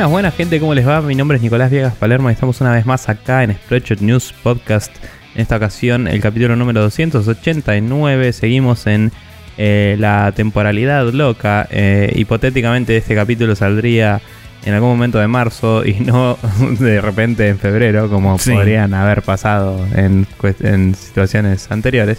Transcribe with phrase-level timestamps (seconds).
[0.00, 1.02] Buenas, buenas gente, ¿cómo les va?
[1.02, 4.32] Mi nombre es Nicolás Viegas Palermo y estamos una vez más acá en Spreadshot News
[4.42, 4.90] Podcast.
[5.34, 8.32] En esta ocasión, el capítulo número 289.
[8.32, 9.12] Seguimos en
[9.58, 11.68] eh, la temporalidad loca.
[11.70, 14.22] Eh, hipotéticamente, este capítulo saldría
[14.64, 16.38] en algún momento de marzo y no
[16.78, 18.52] de repente en febrero, como Sí.
[18.52, 20.26] podrían haber pasado en,
[20.60, 22.18] en situaciones anteriores.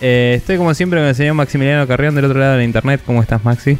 [0.00, 3.00] Eh, estoy como siempre con el señor Maximiliano Carrión del otro lado de la internet.
[3.04, 3.78] ¿Cómo estás, Maxi?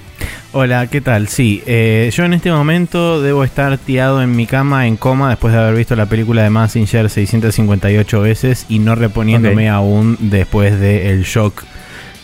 [0.53, 1.29] Hola, ¿qué tal?
[1.29, 5.53] Sí, eh, yo en este momento debo estar tirado en mi cama en coma después
[5.53, 9.75] de haber visto la película de Massinger 658 veces y no reponiéndome Ok.
[9.77, 11.65] aún después del shock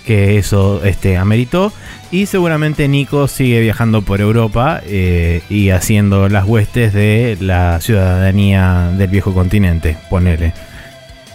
[0.04, 1.72] que eso este, ameritó.
[2.10, 8.92] Y seguramente Nico sigue viajando por Europa eh, y haciendo las huestes de la ciudadanía
[8.96, 10.52] del viejo continente, ponele.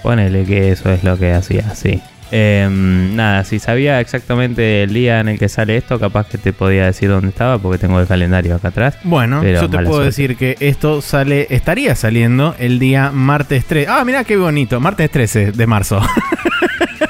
[0.02, 2.02] Ponele que eso es lo que hacía, sí.
[2.32, 6.54] Em, nada, si sabía exactamente el día en el que sale esto, capaz que te
[6.54, 8.98] podía decir dónde estaba, porque tengo el calendario acá atrás.
[9.04, 10.06] Bueno, yo te puedo suerte.
[10.06, 13.90] decir que esto sale, estaría saliendo el día martes 13.
[13.90, 16.02] Ah, mira qué bonito, martes 13 de marzo.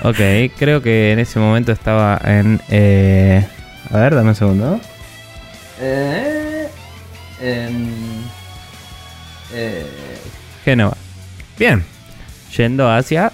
[0.01, 0.15] Ok,
[0.57, 2.61] creo que en ese momento estaba en.
[2.69, 3.45] eh,
[3.91, 4.79] a ver, dame un segundo.
[5.81, 6.67] Eh,
[7.41, 7.93] en.
[9.53, 9.85] eh,
[10.63, 10.95] Génova.
[11.57, 11.83] Bien,
[12.55, 13.31] Yendo hacia.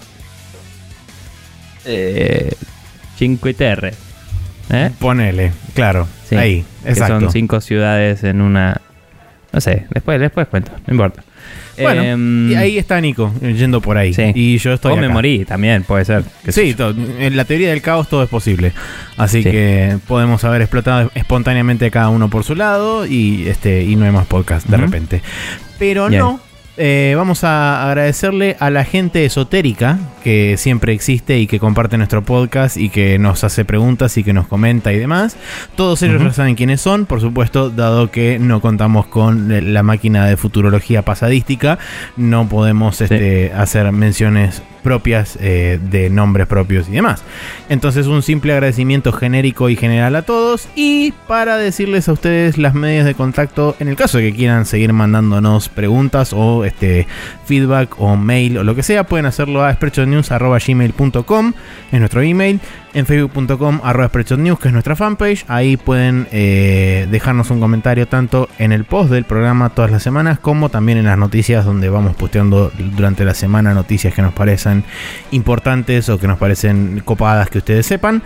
[1.86, 2.52] Eh,
[3.16, 3.94] Cinque Terre.
[4.68, 4.90] ¿Eh?
[4.98, 7.20] ponele, claro, Sí, ahí, Que exacto.
[7.20, 8.80] son cinco ciudades en una.
[9.52, 11.22] No sé, después, después cuento, no importa.
[11.80, 14.12] Bueno, Em, y ahí está Nico, yendo por ahí.
[14.14, 14.32] Sí.
[14.34, 16.24] Y yo estoy o me morí también, puede ser.
[16.48, 16.74] Sí,
[17.18, 18.72] en la teoría del caos todo es posible.
[19.18, 19.50] Así Sí.
[19.50, 24.10] que podemos haber explotado espontáneamente cada uno por su lado y este y no hay
[24.10, 25.22] más podcast de repente.
[25.78, 26.20] Pero Bien.
[26.22, 26.40] no.
[26.76, 32.22] Eh, vamos a agradecerle a la gente esotérica que siempre existe y que comparte nuestro
[32.22, 35.36] podcast y que nos hace preguntas y que nos comenta y demás.
[35.74, 36.26] Todos ellos Ujú.
[36.26, 41.02] ya saben quiénes son, por supuesto, dado que no contamos con la máquina de futurología
[41.02, 41.78] pasadística,
[42.16, 47.24] no podemos este, hacer menciones propias eh, de nombres propios y demás.
[47.68, 52.74] Entonces un simple agradecimiento genérico y general a todos y para decirles a ustedes las
[52.74, 57.08] medios de contacto en el caso de que quieran seguir mandándonos preguntas o este
[57.46, 61.52] feedback o mail o lo que sea pueden hacerlo a spreadshotnews@gmail.com
[61.90, 62.60] es nuestro email
[62.96, 68.48] en facebook.com arroba spreadshotnews que es nuestra fanpage ahí pueden eh, dejarnos un comentario tanto
[68.58, 72.16] en el post del programa todas las semanas como también en las noticias donde vamos
[72.16, 74.82] posteando durante la semana noticias que nos parecen
[75.30, 78.22] importantes o que nos parecen copadas que ustedes sepan.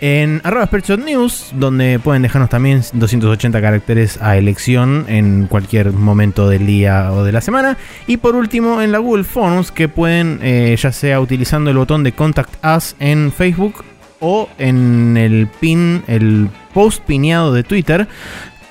[0.00, 6.66] En arroba News, donde pueden dejarnos también 280 caracteres a elección en cualquier momento del
[6.66, 7.78] día o de la semana.
[8.06, 12.02] Y por último, en la Google Forms, que pueden, eh, ya sea utilizando el botón
[12.02, 13.82] de Contact Us en Facebook
[14.24, 18.08] o en el pin, el post pineado de Twitter,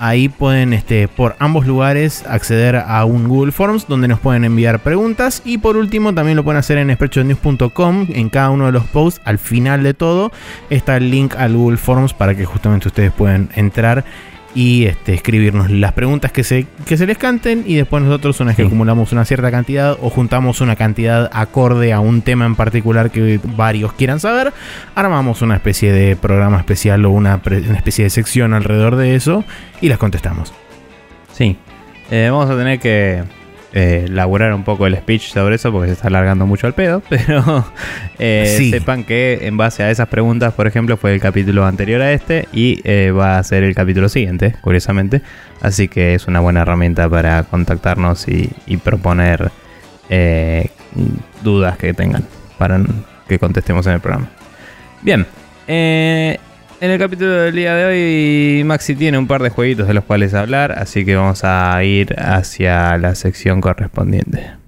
[0.00, 4.80] Ahí pueden, este, por ambos lugares, acceder a un Google Forms donde nos pueden enviar
[4.80, 5.40] preguntas.
[5.44, 8.08] Y por último, también lo pueden hacer en spreadshotnews.com.
[8.10, 10.32] En cada uno de los posts, al final de todo,
[10.68, 14.04] está el link al Google Forms para que justamente ustedes puedan entrar
[14.54, 17.64] y este, escribirnos las preguntas que se, que se les canten.
[17.66, 21.92] Y después nosotros, una vez que acumulamos una cierta cantidad o juntamos una cantidad acorde
[21.92, 24.52] a un tema en particular que varios quieran saber,
[24.94, 29.44] armamos una especie de programa especial o una, una especie de sección alrededor de eso
[29.80, 30.52] y las contestamos.
[31.32, 31.56] Sí.
[32.10, 33.24] Eh, vamos a tener que
[33.76, 37.02] eh, laburar un poco el speech sobre eso porque se está alargando mucho el pedo.
[37.08, 37.66] Pero
[38.20, 38.70] eh, Sí.
[38.70, 42.46] sepan que en base a esas preguntas, por ejemplo, fue el capítulo anterior a este
[42.52, 45.22] y eh, va a ser el capítulo siguiente, curiosamente.
[45.60, 49.50] Así que es una buena herramienta para contactarnos y, y proponer
[50.08, 50.68] eh,
[51.42, 52.24] dudas que tengan
[52.58, 52.80] para
[53.26, 54.28] que contestemos en el programa.
[55.02, 55.26] Bien.
[55.66, 56.38] eh,
[56.84, 60.04] en el capítulo del día de hoy, Maxi tiene un par de jueguitos de los
[60.04, 64.63] cuales hablar, así que vamos a ir hacia la sección correspondiente.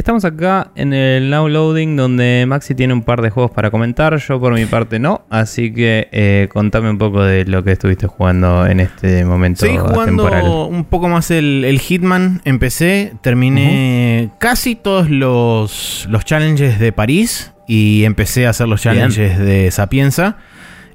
[0.00, 4.16] Estamos acá en el Now Loading donde Maxi tiene un par de juegos para comentar,
[4.16, 8.06] yo por mi parte no, así que eh, contame un poco de lo que estuviste
[8.06, 10.46] jugando en este momento Seguí jugando atemporal.
[10.70, 12.40] un poco más el, el Hitman.
[12.44, 18.96] Empecé, terminé casi todos los, los challenges de París y empecé a hacer los Bien.
[18.96, 20.38] challenges de Sapienza.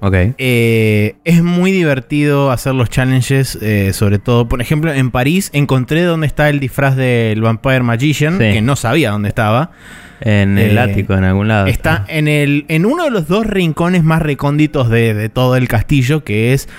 [0.08, 0.14] Ok.
[0.38, 6.04] Eh, es muy divertido hacer los challenges, eh, sobre todo, por ejemplo, en París encontré
[6.04, 8.54] dónde está el disfraz del Vampire Magician, Sí.
[8.54, 9.72] que no sabía dónde estaba.
[10.22, 11.66] En el Eh, ático, en algún lado.
[11.68, 15.68] Está en, el, en uno de los dos rincones más recónditos de, de todo el
[15.68, 16.70] castillo, que es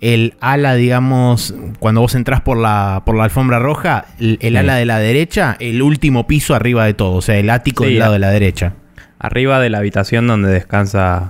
[0.00, 4.56] el ala, digamos, cuando vos entrás por la, por la alfombra roja, el, el Sí.
[4.56, 7.90] ala de la derecha, el último piso arriba de todo, o sea, el ático Sí,
[7.90, 8.72] del lado de la derecha.
[9.20, 11.28] Arriba de la habitación donde descansa.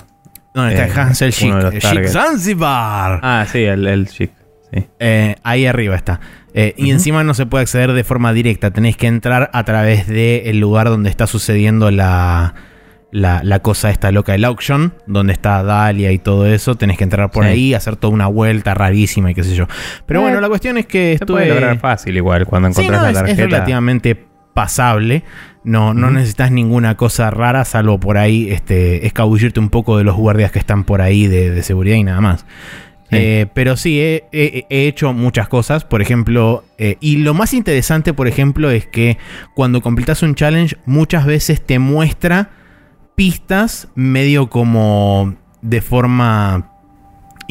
[0.54, 1.52] ¿Dónde Eh, está Hansel Chic?
[1.52, 2.06] los Chic.
[2.08, 3.20] Zanzibar.
[3.22, 4.30] Ah, sí, el, el chic.
[4.72, 4.84] Sí.
[4.98, 6.20] Eh, ahí arriba está.
[6.54, 8.70] Eh, Y encima no se puede acceder de forma directa.
[8.70, 12.54] Tenés que entrar a través del lugar donde está sucediendo la,
[13.10, 16.74] la, la cosa esta loca, el auction, donde está Dalia y todo eso.
[16.74, 17.50] Tenés que entrar por Sí.
[17.50, 19.66] ahí, hacer toda una vuelta rarísima y qué sé yo.
[20.06, 21.54] Pero Eh, bueno, la cuestión es que Se puede estuve...
[21.60, 23.46] lograr fácil igual cuando Sí, encontrás no, la es, es tarjeta.
[23.48, 25.22] relativamente pasable.
[25.64, 30.16] No, no necesitas ninguna cosa rara, salvo por ahí este, escabullirte un poco de los
[30.16, 32.40] guardias que están por ahí de, de seguridad y nada más.
[33.10, 33.18] Sí.
[33.18, 35.84] Eh, pero sí, he, he- he hecho muchas cosas.
[35.84, 39.18] Por ejemplo, eh, y lo más interesante, por ejemplo, es que
[39.54, 42.50] cuando completas un challenge, muchas veces te muestra
[43.14, 46.71] pistas medio como de forma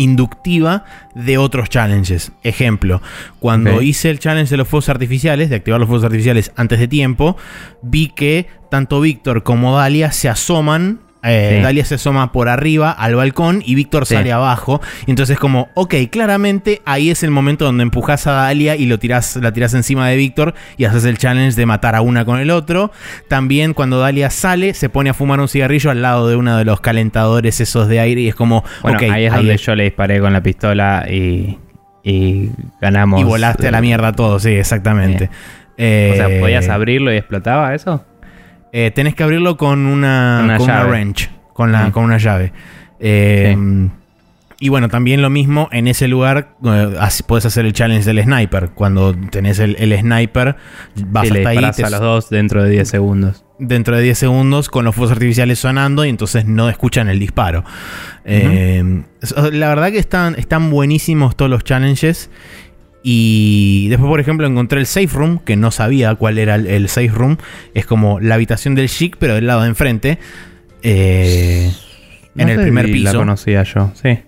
[0.01, 2.31] inductiva de otros challenges.
[2.44, 3.01] Ejemplo,
[3.39, 6.88] cuando hice el challenge de los fuegos artificiales, de activar los fuegos artificiales antes de
[6.88, 7.38] tiempo,
[7.81, 11.00] vi que tanto Víctor como Dalia se asoman.
[11.23, 11.63] Eh, Sí.
[11.63, 14.15] Dalia se asoma por arriba al balcón y Víctor Sí.
[14.15, 14.81] sale abajo.
[15.06, 18.97] Y entonces como, ok, claramente ahí es el momento donde empujas a Dalia y lo
[19.00, 22.39] tirás, la tirás encima de Víctor y haces el challenge de matar a una con
[22.39, 22.91] el otro.
[23.27, 26.65] También cuando Dalia sale, se pone a fumar un cigarrillo al lado de uno de
[26.65, 29.83] los calentadores esos de aire y es como, Bueno, ok, ahí es donde yo le
[29.83, 31.59] disparé con la pistola y,
[32.03, 32.50] y
[32.81, 33.21] ganamos.
[33.21, 35.25] Y volaste a la mierda todo, sí, exactamente.
[35.25, 38.03] O sea, Eh, ¿podías abrirlo y explotaba eso?
[38.71, 40.89] Eh, tenés que abrirlo con una, Con una con una llave.
[40.89, 42.53] wrench, con, la, con una llave.
[43.00, 43.56] Eh,
[44.63, 46.95] Y bueno, también lo mismo en ese lugar, eh,
[47.25, 48.69] puedes hacer el challenge del sniper.
[48.75, 50.56] Cuando tenés el, el sniper,
[51.07, 53.44] vas Sí, hasta ahí, te- a los dos dentro de 10 segundos.
[53.57, 57.63] dentro de 10 segundos con los fuegos artificiales sonando y entonces no escuchan el disparo.
[58.24, 59.01] Eh,
[59.51, 62.29] la verdad que están, están buenísimos todos los challenges.
[63.03, 66.88] Y después, por ejemplo, encontré el safe room, que no sabía cuál era el, el
[66.88, 67.38] safe room.
[67.74, 70.19] Es como la habitación del chic, pero del lado de enfrente.
[70.83, 71.71] Eh,
[72.38, 73.19] en el primer si La piso.
[73.19, 74.19] conocía yo, sí.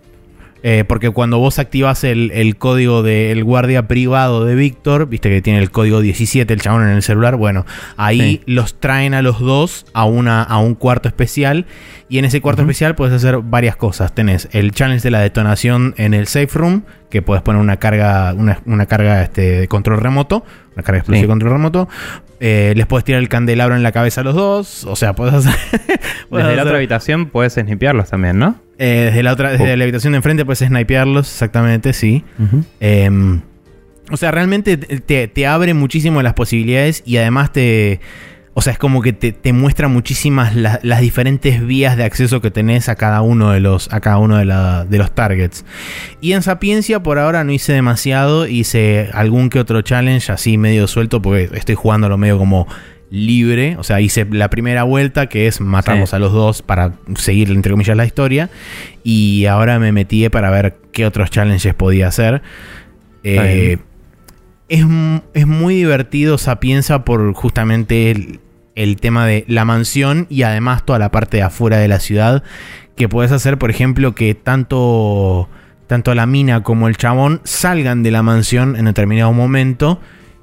[0.65, 5.42] Eh, porque cuando vos activas el, el código del guardia privado de Víctor, viste que
[5.42, 7.65] tiene el código 17, el chabón en el celular, bueno,
[7.98, 8.42] ahí Sí.
[8.45, 11.65] los traen a los dos a, una, a un cuarto especial.
[12.07, 14.13] Y en ese cuarto especial puedes hacer varias cosas.
[14.15, 18.33] Tenés el challenge de la detonación en el safe room, que puedes poner una carga,
[18.33, 20.45] una, una carga este, de control remoto,
[20.75, 21.22] una carga explosiva Sí.
[21.24, 21.90] de control remoto.
[22.40, 24.84] Eh, les puedes tirar el candelabro en la cabeza a los dos.
[24.86, 25.54] O sea, puedes hacer.
[26.30, 28.56] puedes Desde la otra habitación puedes snipearlos también, ¿no?
[28.80, 29.78] eh, desde la otra, desde Oh.
[29.78, 32.24] la habitación de enfrente puedes snipearlos, exactamente, sí.
[32.80, 33.10] Eh,
[34.12, 38.01] o sea, realmente te, te abre muchísimo las posibilidades y además te.
[38.55, 42.39] O sea, es como que te, te muestra muchísimas la- las diferentes vías de acceso
[42.39, 45.65] que tenés a cada uno de los, a cada uno de, la- de los targets.
[46.22, 50.88] Y en Sapiencia por ahora no hice demasiado, hice algún que otro challenge así medio
[50.88, 52.67] suelto porque estoy jugándolo medio como
[53.10, 53.75] libre.
[53.79, 56.15] O sea, hice la primera vuelta que es matarlos Sí.
[56.15, 58.51] a los dos para seguir entre comillas la historia.
[59.03, 62.43] Y ahora me metí para ver qué otros challenges podía hacer.
[63.24, 63.77] Eh.
[64.74, 64.86] Es,
[65.34, 68.39] es muy divertido Sapienza por justamente el,
[68.75, 72.44] el tema de la mansión y además toda la parte de afuera de la ciudad.
[72.96, 75.50] Que puedes hacer, por ejemplo, que tanto,
[75.88, 80.00] tanto la mina como el chabón salgan de la mansión en determinado momento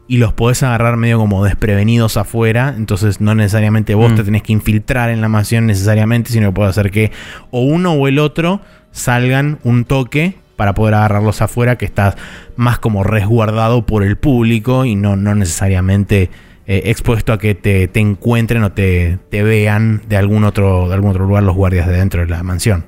[0.09, 2.75] y los podés agarrar medio como desprevenidos afuera.
[2.77, 4.17] Entonces no necesariamente vos Mm.
[4.17, 7.13] te tenés que infiltrar en la mansión necesariamente, sino que puede hacer que
[7.53, 8.61] o uno o el otro
[8.91, 12.17] salgan un toque para poder agarrarlos afuera, que estás
[12.55, 16.29] más como resguardado por el público y no, no necesariamente
[16.67, 20.95] eh, expuesto a que te, te encuentren o te, te vean de algún, otro, de
[20.95, 22.85] algún otro lugar los guardias de dentro de la mansión.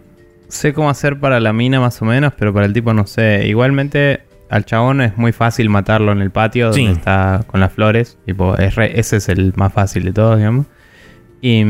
[0.49, 3.47] Sé cómo hacer para la mina más o menos, pero para el tipo no sé.
[3.47, 8.19] Igualmente al chabón es muy fácil matarlo en el patio donde está con las flores.
[8.27, 10.67] Tipo, es re- ese es el más fácil de todos, digamos.
[11.41, 11.65] Y,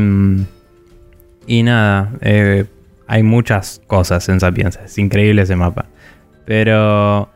[1.47, 2.65] y nada, eh,
[3.07, 4.81] hay muchas cosas en Sapienza.
[4.85, 5.85] Es increíble ese mapa.
[6.45, 7.29] Pero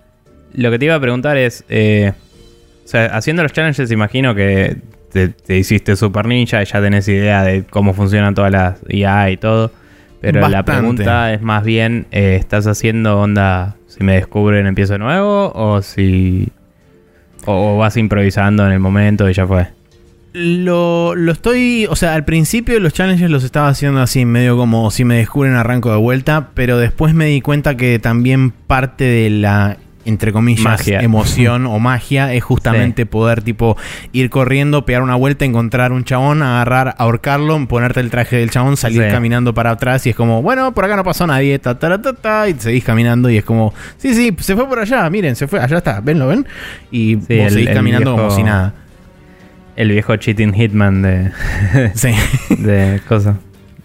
[0.54, 2.14] lo que te iba a preguntar es, eh,
[2.84, 4.78] o sea, haciendo los challenges imagino que
[5.12, 9.32] te, te hiciste super ninja y ya tenés idea de cómo funcionan todas las IA
[9.32, 9.72] y todo.
[10.20, 15.52] Pero la pregunta es más bien, eh, ¿estás haciendo onda si me descubren empiezo nuevo
[15.54, 16.50] o si...
[17.46, 19.68] O, o vas improvisando en el momento y ya fue?
[20.34, 24.92] Lo, lo estoy, o sea, al principio los challenges los estaba haciendo así, medio como
[24.92, 29.30] si me descubren arranco de vuelta, pero después me di cuenta que también parte de
[29.32, 31.02] la entre comillas, Magia.
[31.02, 33.76] emoción o magia es justamente poder, tipo,
[34.14, 38.78] ir corriendo, pegar una vuelta, encontrar un chabón, agarrar, ahorcarlo, ponerte el traje del chabón,
[38.78, 39.10] salir Sí.
[39.10, 42.14] caminando para atrás y es como, bueno, por acá no pasó nadie, ta, ta, ta,
[42.14, 45.46] ta, y seguís caminando y es como, sí, sí, se fue por allá, miren, se
[45.46, 46.46] fue, allá está, ven, lo ven,
[46.90, 48.74] y vos el- seguís caminando como viejo- si nada.
[49.78, 51.32] El viejo cheating hitman de,
[51.96, 52.10] Sí.
[52.58, 53.38] de cosas.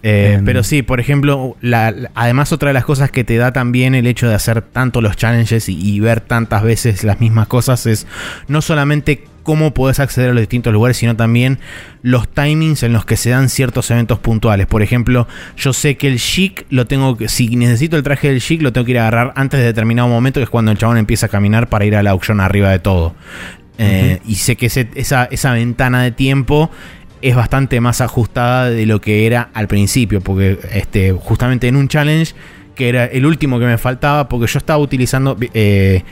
[0.04, 0.44] Eh, Em.
[0.44, 3.94] pero sí, por ejemplo, la- la- además otra de las cosas que te da también
[3.94, 7.86] el hecho de hacer tanto los challenges y, y ver tantas veces las mismas cosas
[7.86, 8.08] es
[8.48, 11.58] no solamente cómo podés acceder a los distintos lugares, sino también
[12.02, 14.66] los timings en los que se dan ciertos eventos puntuales.
[14.66, 18.40] Por ejemplo, yo sé que el chic lo tengo que, si necesito el traje del
[18.40, 20.78] chic, lo tengo que ir a agarrar antes de determinado momento, que es cuando el
[20.78, 23.14] chabón empieza a caminar para ir a la auction arriba de todo.
[23.82, 26.70] Eh, Y sé que ese- esa, esa ventana de tiempo
[27.20, 31.88] es bastante más ajustada de lo que era al principio, porque este, justamente en un
[31.88, 32.34] challenge,
[32.74, 35.36] que era el último que me faltaba, porque yo estaba utilizando...
[35.54, 36.02] eh,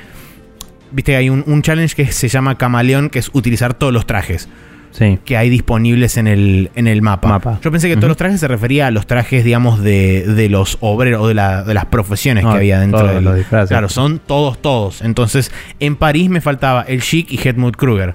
[0.92, 4.06] Viste que hay un, un challenge que se llama Camaleón, que es utilizar todos los
[4.06, 4.48] trajes
[4.92, 5.18] Sí.
[5.24, 7.28] que hay disponibles en el, en el mapa.
[7.28, 7.58] Mapa.
[7.62, 10.78] Yo pensé que todos los trajes se refería a los trajes, digamos, de, de los
[10.80, 13.68] obreros o de, la- de las profesiones No, que había dentro los disfraces.
[13.70, 15.02] Claro, son todos, todos.
[15.02, 18.14] Entonces, en París me faltaba el Chic y Helmut Kruger.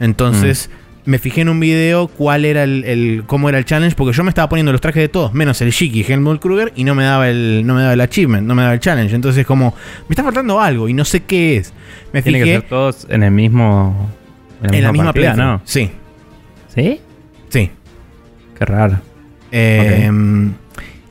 [0.00, 0.68] Entonces,
[1.04, 1.10] Mm.
[1.10, 4.24] me fijé en un video cuál era el, el- cómo era el challenge, porque yo
[4.24, 6.94] me estaba poniendo los trajes de todos, menos el Chic y Helmut Kruger, y no
[6.96, 9.14] me daba el, no me daba el achievement, no me daba el challenge.
[9.14, 9.74] Entonces, como,
[10.08, 11.72] me está faltando algo y no sé qué es.
[12.12, 14.10] Me Tiene que fijé ser todos en el mismo.
[14.62, 15.34] en la misma partida.
[15.34, 15.60] ¿no?
[15.64, 15.90] Sí,
[16.76, 17.00] ¿Sí?
[17.48, 17.70] sí.
[18.56, 19.00] Qué raro.
[19.50, 20.10] Eh,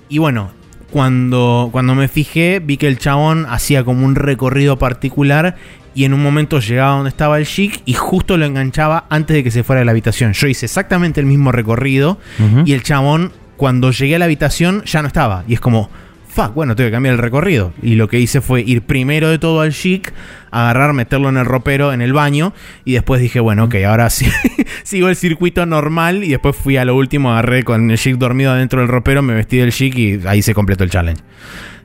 [0.10, 0.52] Y bueno,
[0.92, 5.56] cuando, cuando me fijé, vi que el chabón hacía como un recorrido particular
[5.94, 9.44] y en un momento llegaba donde estaba el chic y justo lo enganchaba antes de
[9.44, 10.34] que se fuera de la habitación.
[10.34, 12.18] Yo hice exactamente el mismo recorrido
[12.66, 15.44] y el chabón, cuando llegué a la habitación, ya no estaba.
[15.48, 15.90] Y es como,
[16.36, 17.74] fuck, bueno, tengo que cambiar el recorrido.
[17.82, 20.14] Y lo que hice fue ir primero de todo al chic,
[20.52, 22.54] agarrar, meterlo en el ropero, en el baño.
[22.84, 24.28] Y después dije, bueno, ok, ahora sí,
[24.84, 26.24] sigo el circuito normal.
[26.24, 29.34] Y después fui a lo último, agarré con el chic dormido adentro del ropero, me
[29.34, 31.24] vestí del chic y ahí se completó el challenge.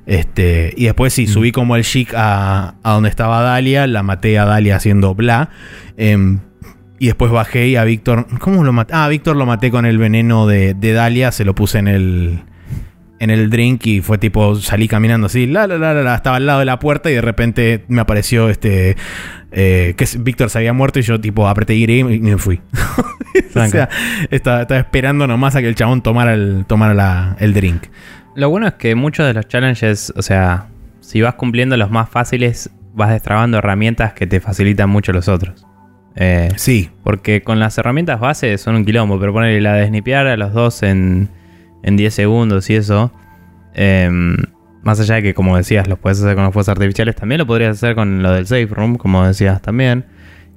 [0.06, 4.38] Este, y después sí, subí como el chic a, a donde estaba Dalia, la maté
[4.38, 5.50] a Dalia haciendo bla.
[5.96, 6.40] em,
[6.98, 8.26] y después bajé y a Víctor.
[8.40, 8.92] ¿Cómo lo maté?
[8.94, 11.32] Ah, a Víctor lo maté con el veneno de, de Dalia.
[11.32, 12.42] Se lo puse en el.
[13.20, 14.56] En el drink y fue tipo.
[14.56, 15.46] Salí caminando así.
[15.46, 18.48] La, la, la, la, estaba al lado de la puerta y de repente me apareció
[18.48, 18.96] este.
[19.52, 22.60] eh, que Víctor se había muerto y yo tipo apreté y y me fui.
[23.54, 23.88] o sea,
[24.30, 27.84] estaba, estaba esperando nomás a que el chabón tomara el, tomara la- el drink.
[28.34, 30.68] Lo bueno es que muchos de los challenges, o sea,
[31.00, 35.66] si vas cumpliendo los más fáciles, vas destrabando herramientas que te facilitan mucho los otros.
[36.16, 36.88] Eh, Sí.
[37.04, 40.52] porque con las herramientas base son un quilombo, pero ponerle la de snipear a los
[40.52, 41.28] dos en,
[41.82, 43.12] en 10 segundos y eso.
[43.74, 44.36] em,
[44.82, 47.46] más allá de que, como decías, los puedes hacer con los fuegos artificiales, también lo
[47.46, 50.06] podrías hacer con lo del safe room, como decías también.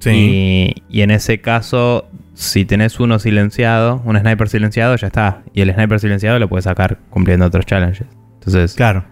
[0.00, 0.10] Sí.
[0.10, 5.42] Y, y en ese caso, si tenés uno silenciado, un sniper silenciado, ya está.
[5.52, 8.06] Y el sniper silenciado lo puedes sacar cumpliendo otros challenges.
[8.34, 9.04] Entonces, Claro.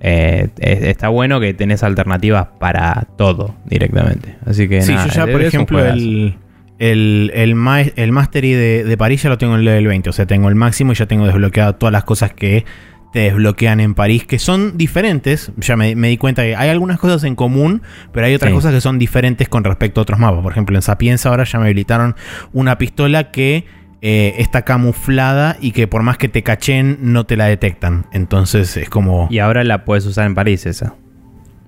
[0.00, 4.36] eh, es- está bueno que tenés alternativas para todo directamente.
[4.46, 6.36] Así que Sí, nada, yo ya, por ejemplo, el,
[6.80, 10.10] el, el, ma- el Mastery de, de París ya lo tengo en level 20.
[10.10, 12.64] O sea, tengo el máximo y ya tengo desbloqueado todas las cosas que
[13.12, 15.52] te desbloquean en París, que son diferentes.
[15.58, 17.82] Ya me, me di cuenta que hay algunas cosas en común,
[18.12, 18.54] pero hay otras Sí.
[18.54, 20.42] cosas que son diferentes con respecto a otros mapas.
[20.42, 22.14] Por ejemplo, en Sapienza ahora ya me habilitaron
[22.52, 23.66] una pistola que
[24.02, 28.06] eh, está camuflada y que por más que te cachen, no te la detectan.
[28.12, 29.26] Entonces es como...
[29.30, 30.94] Y ahora la puedes usar en París esa.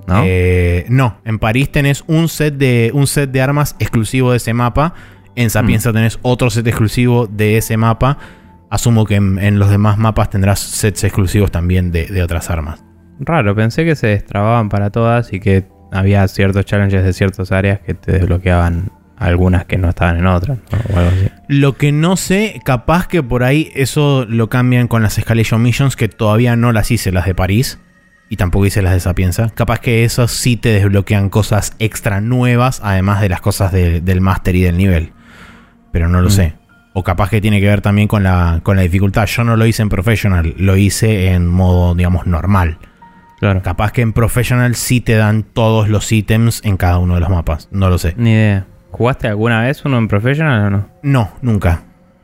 [0.06, 0.22] ¿No?
[0.24, 4.52] Eh, no, en París tenés un set de un set de armas exclusivo de ese
[4.54, 4.94] mapa.
[5.36, 5.94] En Sapienza Mm.
[5.94, 8.18] tenés otro set exclusivo de ese mapa.
[8.68, 12.84] Asumo que en, en los demás mapas tendrás sets exclusivos también de, de otras armas.
[13.20, 17.80] Raro, pensé que se destrababan para todas y que había ciertos challenges de ciertas áreas
[17.80, 20.58] que te desbloqueaban algunas que no estaban en otras.
[20.70, 20.78] ¿no?
[20.94, 21.28] O algo así.
[21.48, 25.94] Lo que no sé, capaz que por ahí eso lo cambian con las Escalation Missions,
[25.94, 27.78] que todavía no las hice, las de París.
[28.32, 29.50] Y tampoco hice las de Sapienza.
[29.54, 34.22] Capaz que esos sí te desbloquean cosas extra nuevas, además de las cosas de- del
[34.22, 35.12] máster y del nivel.
[35.92, 36.32] Pero no lo Mm.
[36.32, 36.54] sé.
[36.94, 39.26] O capaz que tiene que ver también con la, con la dificultad.
[39.26, 42.78] Yo no lo hice en Professional, lo hice en modo, digamos, normal.
[43.38, 43.60] Claro.
[43.60, 47.28] Capaz que en Professional sí te dan todos los ítems en cada uno de los
[47.28, 47.68] mapas.
[47.70, 48.14] No lo sé.
[48.16, 48.64] Ni idea.
[48.92, 50.88] ¿Jugaste alguna vez uno en Professional o no?
[51.02, 51.82] No, nunca.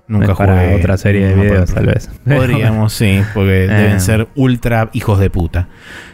[0.09, 2.09] Nunca para jugué otra serie de videos, de- tal vez.
[2.25, 4.01] Podríamos, sí, porque deben Eh.
[4.01, 5.69] ser ultra hijos de puta.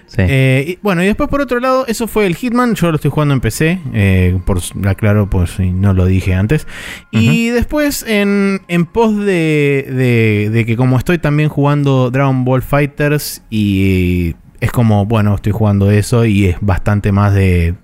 [0.07, 0.23] Sí.
[0.29, 2.75] Eh, y- bueno, y después por otro lado, eso fue el Hitman.
[2.75, 3.79] Yo lo estoy jugando en PC.
[3.95, 6.67] eh, por aclaro, pues si no lo dije antes.
[7.11, 12.63] Y después, en, en pos de, de- de que como estoy también jugando Dragon Ball
[12.63, 17.75] Fighters, y es como, bueno, estoy jugando eso y es bastante más de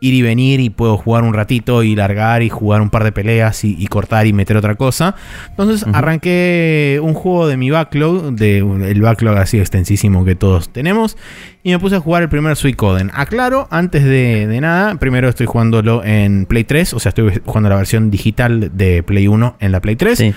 [0.00, 3.12] ir y venir y puedo jugar un ratito y largar y jugar un par de
[3.12, 5.14] peleas y, y cortar y meter otra cosa.
[5.50, 11.16] Entonces arranqué un juego de mi backlog, de, el backlog así extensísimo que todos tenemos,
[11.62, 13.10] y me puse a jugar el primer Suicoden.
[13.12, 17.68] Aclaro, antes de, de nada, primero estoy jugándolo en Play 3, o sea, estoy jugando
[17.68, 20.18] la versión digital de Play 1 en la Play 3.
[20.18, 20.34] Sí.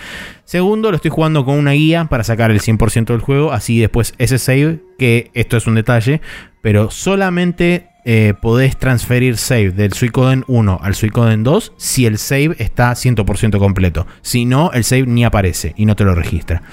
[0.52, 3.54] Segundo, lo estoy jugando con una guía para sacar el 100% del juego.
[3.54, 6.20] Así después ese save, que esto es un detalle,
[6.62, 12.56] pero solamente eh, podés transferir save del Suicoden 1 al Suicoden 2 si el save
[12.60, 14.08] está 100% completo.
[14.22, 16.64] Si no, el save ni aparece y no te lo registra.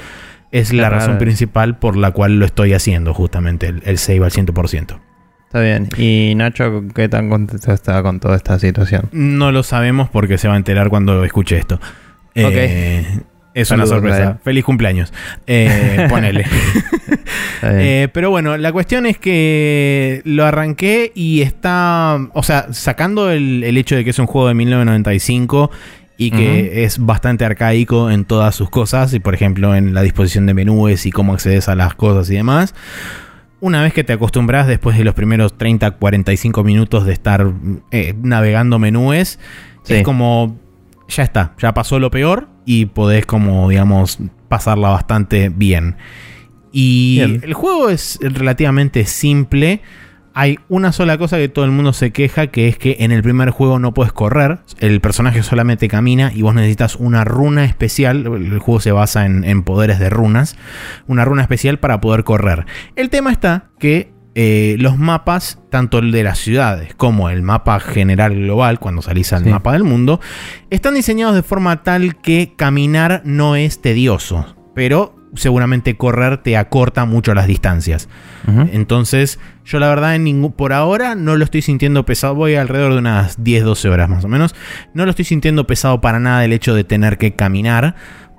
[0.50, 4.30] Es la razón principal por la cual lo estoy haciendo, justamente, el, el save al
[4.30, 4.98] 100%.
[5.48, 5.88] Está bien.
[5.96, 9.08] ¿Y Nacho qué tan contento está con toda esta situación?
[9.12, 11.80] No lo sabemos porque se va a enterar cuando escuche esto.
[12.34, 13.20] Eh,
[13.60, 14.38] Es una sorpresa.
[14.44, 15.12] Feliz cumpleaños.
[15.46, 16.44] Eh, ponele.
[17.62, 22.18] Eh, pero bueno, la cuestión es que lo arranqué y está.
[22.34, 25.70] O sea, sacando el, el hecho de que es un juego de 1995
[26.20, 30.46] y que es bastante arcaico en todas sus cosas, y por ejemplo en la disposición
[30.46, 32.74] de menúes y cómo accedes a las cosas y demás.
[33.60, 37.46] Una vez que te acostumbras después de los primeros 30, 45 minutos de estar
[37.92, 39.38] eh, navegando menúes,
[39.84, 39.94] Sí.
[39.94, 40.58] es como
[41.08, 45.96] ya está, ya pasó lo peor y podés como, digamos, pasarla bastante bien.
[46.70, 47.40] Y Bien.
[47.42, 49.80] el juego es relativamente simple.
[50.34, 53.22] Hay una sola cosa que todo el mundo se queja, que es que en el
[53.22, 58.26] primer juego no puedes correr, el personaje solamente camina y vos necesitas una runa especial,
[58.26, 60.56] el juego se basa en, en poderes de runas,
[61.08, 62.66] una runa especial para poder correr.
[62.94, 67.80] El tema está que eh, los mapas, tanto el de las ciudades como el mapa
[67.80, 69.50] general global, cuando salís al Sí.
[69.50, 70.20] mapa del mundo,
[70.70, 77.04] están diseñados de forma tal que caminar no es tedioso, pero seguramente correr te acorta
[77.04, 78.08] mucho las distancias.
[78.72, 82.34] Entonces, yo la verdad en ningún, por ahora no lo estoy sintiendo pesado.
[82.36, 84.54] Voy alrededor de unas 10-12 horas más o menos.
[84.94, 87.94] No lo estoy sintiendo pesado para nada el hecho de tener que caminar.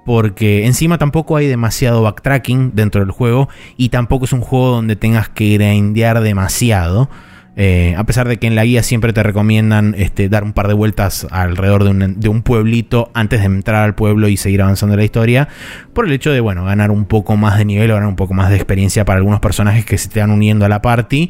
[0.10, 3.48] Porque encima tampoco hay demasiado backtracking dentro del juego.
[3.78, 7.12] Y tampoco es un juego donde tengas que grindear demasiado.
[7.56, 10.68] Eh, a pesar de que en la guía siempre te recomiendan este, dar un par
[10.68, 14.64] de vueltas alrededor de un, de un pueblito antes de entrar al pueblo y seguir
[14.64, 15.48] avanzando la historia.
[15.94, 18.34] Por el hecho de, bueno, ganar un poco más de nivel o ganar un poco
[18.34, 21.30] más de experiencia para algunos personajes que se te van uniendo a la party.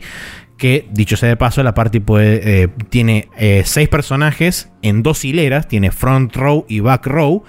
[0.56, 5.26] Que, dicho sea de paso, la party puede, eh, tiene eh, seis personajes en dos
[5.26, 5.68] hileras.
[5.68, 7.44] Tiene front row y back row.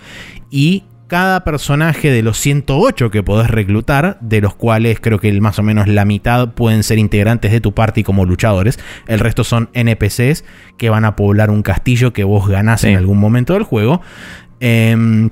[0.50, 5.42] Y cada personaje de los 108 que podés reclutar, de los cuales creo que el-
[5.42, 9.44] más o menos la mitad pueden ser integrantes de tu party como luchadores, el resto
[9.44, 10.44] son NPCs
[10.78, 12.88] que van a poblar un castillo que vos ganás Sí.
[12.88, 14.00] en algún momento del juego.
[14.60, 15.30] Em,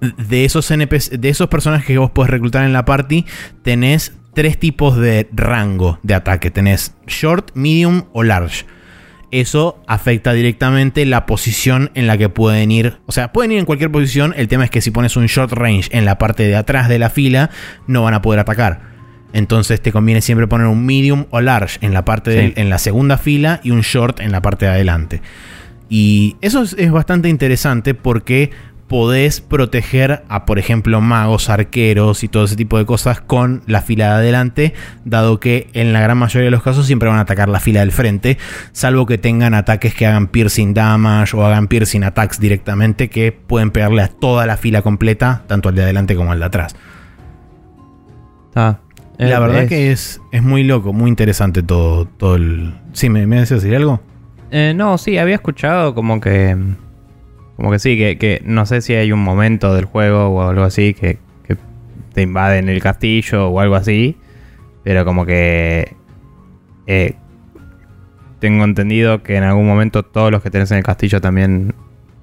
[0.00, 3.24] de esos NPC, de esos personajes que vos podés reclutar en la party,
[3.62, 6.50] tenés tres tipos de rango de ataque.
[6.50, 8.66] Tenés short, medium o large.
[9.40, 12.98] Eso afecta directamente la posición en la que pueden ir.
[13.06, 14.32] O sea, pueden ir en cualquier posición.
[14.36, 17.00] El tema es que si pones un short range en la parte de atrás de
[17.00, 17.50] la fila,
[17.88, 18.94] no van a poder atacar.
[19.32, 22.52] Entonces te conviene siempre poner un medium o large en la parte Sí.
[22.54, 25.20] en la segunda fila y un short en la parte de adelante.
[25.88, 28.52] Y eso es, es bastante interesante porque
[28.94, 33.82] podés proteger a, por ejemplo, magos, arqueros y todo ese tipo de cosas con la
[33.82, 34.72] fila de adelante,
[35.04, 37.80] dado que en la gran mayoría de los casos siempre van a atacar la fila
[37.80, 38.38] del frente,
[38.70, 43.72] salvo que tengan ataques que hagan piercing damage o hagan piercing attacks directamente que pueden
[43.72, 46.76] pegarle a toda la fila completa, tanto al de adelante como al de atrás.
[48.54, 48.78] La
[49.18, 52.74] Eh, verdad es- que es, es muy loco, muy interesante todo, todo el...
[52.92, 54.00] Sí, ¿me, me decías decir algo?
[54.52, 56.56] Eh, no, sí, había escuchado como que.
[57.56, 60.64] Como que sí, que, que no sé si hay un momento del juego o algo
[60.64, 61.56] así que, que
[62.12, 64.16] te invaden el castillo o algo así.
[64.82, 65.94] Pero como que.
[66.86, 67.14] eh,
[68.40, 71.74] tengo entendido que en algún momento todos los que tenés en el castillo también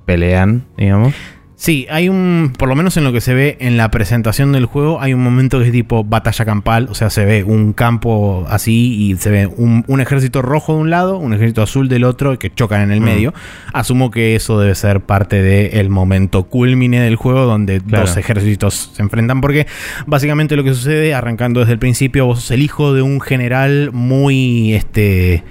[0.06, 1.16] pelean, digamos.
[1.62, 4.66] Sí, hay un, por lo menos en lo que se ve en la presentación del
[4.66, 8.48] juego, hay un momento que es tipo batalla campal, o sea, se ve un campo
[8.50, 12.04] así y se ve un, un ejército rojo de un lado, un ejército azul del
[12.04, 13.04] otro, que chocan en el Mm.
[13.04, 13.34] medio.
[13.74, 18.08] Asumo que eso debe ser parte del momento culmine del juego donde Claro.
[18.08, 19.68] dos ejércitos se enfrentan, porque
[20.08, 23.92] básicamente lo que sucede, arrancando desde el principio, vos sos el hijo de un general
[23.94, 25.44] muy, este,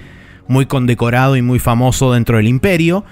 [0.49, 3.05] muy condecorado y muy famoso dentro del imperio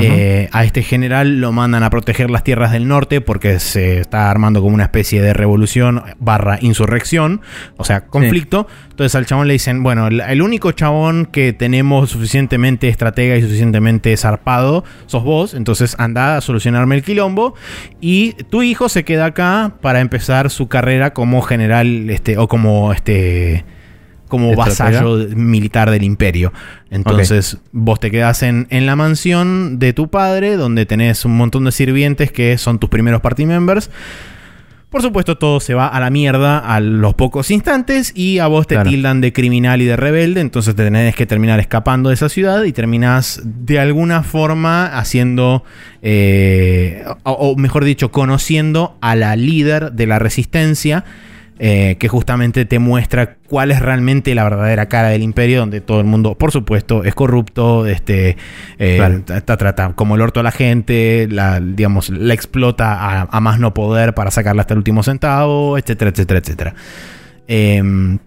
[0.00, 4.30] Eh, a este general lo mandan a proteger las tierras del norte porque se está
[4.30, 7.42] armando como una especie de revolución barra insurrección,
[7.76, 8.66] o sea, conflicto.
[8.90, 14.16] Entonces al chabón le dicen, bueno, el, único chabón que tenemos suficientemente estratega y suficientemente
[14.16, 17.54] zarpado sos vos, entonces anda a solucionarme el quilombo
[18.00, 22.92] y tu hijo se queda acá para empezar su carrera como general este, o como
[22.92, 23.64] este
[24.28, 26.52] como vasallo militar del imperio.
[26.90, 31.72] Entonces vos te quedás en, la mansión de tu padre, donde tenés un montón de
[31.72, 33.90] sirvientes que son tus primeros party members.
[34.90, 38.68] Por supuesto, todo se va a la mierda a los pocos instantes y a vos
[38.68, 42.28] te tildan de criminal y de rebelde, entonces te tenés que terminar escapando de esa
[42.28, 45.64] ciudad y terminás de alguna forma haciendo,
[46.00, 51.04] eh, o mejor dicho, conociendo a la líder de la resistencia
[51.60, 56.00] eh, que justamente te muestra cuál es realmente la verdadera cara del imperio, donde todo
[56.00, 58.36] el mundo, por supuesto, es corrupto, este,
[58.78, 63.72] eh, trata como el orto a la gente, la, digamos, la explota a, más no
[63.72, 66.74] poder para sacarla hasta el último centavo, etcétera, etcétera, etcétera.
[67.46, 68.18] Em,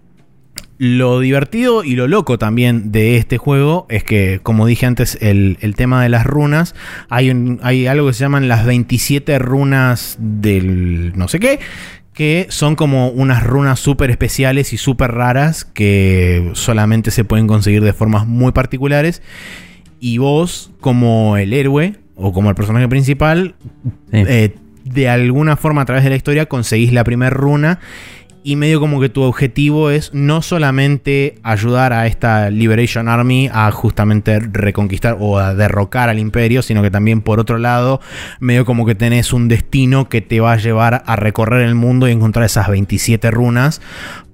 [0.78, 5.56] lo divertido y lo loco también de este juego es que, como dije antes, el,
[5.76, 6.76] tema de las runas,
[7.08, 11.58] hay, hay algo que se llaman las 27 runas del no sé qué,
[12.18, 17.80] que son como unas runas súper especiales y súper raras que solamente se pueden conseguir
[17.84, 19.22] de formas muy particulares.
[20.00, 23.54] Y vos, como el héroe o como el personaje principal,
[24.10, 24.52] eh,
[24.82, 27.78] de alguna forma a través de la historia conseguís la primera runa
[28.48, 33.70] y medio como que tu objetivo es no solamente ayudar a esta Liberation Army a
[33.72, 38.00] justamente reconquistar o a derrocar al imperio, sino que también por otro lado,
[38.40, 42.08] medio como que tenés un destino que te va a llevar a recorrer el mundo
[42.08, 43.82] y encontrar esas 27 runas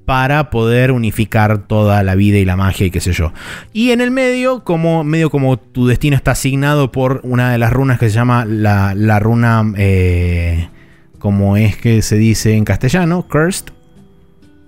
[0.04, 3.32] para poder unificar toda la vida y la magia y qué sé yo.
[3.72, 7.72] Y en el medio, como medio como tu destino está asignado por una de las
[7.72, 10.68] runas que se llama la, runa, eh,
[11.18, 13.74] como es que se dice en castellano, cursed,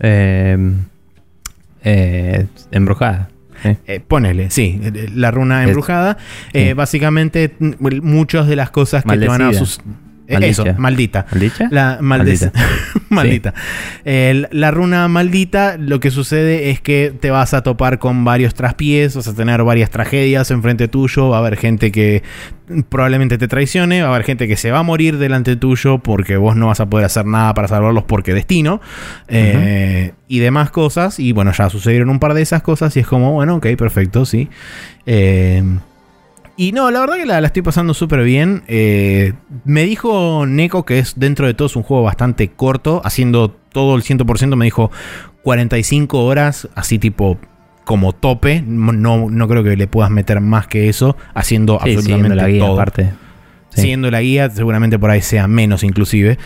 [0.00, 0.84] Em,
[1.82, 3.30] eh, embrujada.
[3.86, 4.80] Eh, ponele, sí,
[5.14, 6.18] la runa embrujada.
[6.52, 9.48] Eh, básicamente, muchas de las cosas que te van a
[10.26, 11.26] eso, maldita.
[11.30, 11.68] ¿Maldita?
[11.70, 12.52] La maldita.
[13.08, 13.54] maldita.
[14.04, 19.14] la runa maldita, lo que sucede es que te vas a topar con varios traspiés,
[19.16, 22.22] vas a tener varias tragedias enfrente tuyo, va a haber gente que
[22.88, 26.36] probablemente te traicione, va a haber gente que se va a morir delante tuyo porque
[26.36, 28.80] vos no vas a poder hacer nada para salvarlos porque destino,
[29.28, 33.06] eh, y demás cosas, y bueno, ya sucedieron un par de esas cosas y es
[33.06, 34.48] como, bueno, ok, perfecto, sí.
[35.06, 35.62] Eh,
[36.56, 38.62] y no, la verdad que la, estoy pasando súper bien.
[38.66, 43.50] Eh, me dijo Neko que es dentro de todo es un juego bastante corto, haciendo
[43.50, 44.90] todo el 100%, me dijo
[45.42, 47.38] 45 horas, así tipo
[47.84, 48.62] como tope.
[48.66, 52.74] No, no creo que le puedas meter más que eso, haciendo absolutamente la guía, todo.
[52.74, 53.12] Aparte.
[53.68, 56.38] Siguiendo la guía, seguramente por ahí sea menos inclusive.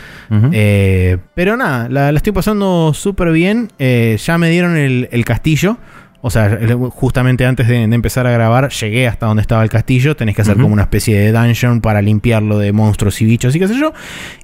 [0.51, 3.69] Eh, pero nada, la, estoy pasando súper bien.
[3.79, 5.79] Eh, ya me dieron el, el castillo.
[6.23, 6.59] O sea,
[6.91, 10.17] justamente antes de, empezar a grabar, llegué hasta donde estaba el castillo.
[10.17, 13.59] Tenés que hacer como una especie de dungeon para limpiarlo de monstruos y bichos y
[13.59, 13.95] qué sé yo.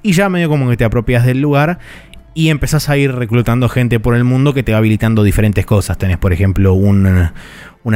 [0.01, 1.77] Y ya medio como que te apropias del lugar
[2.33, 5.99] y empezás a ir reclutando gente por el mundo que te va habilitando diferentes cosas.
[5.99, 7.33] Tenés, por ejemplo, una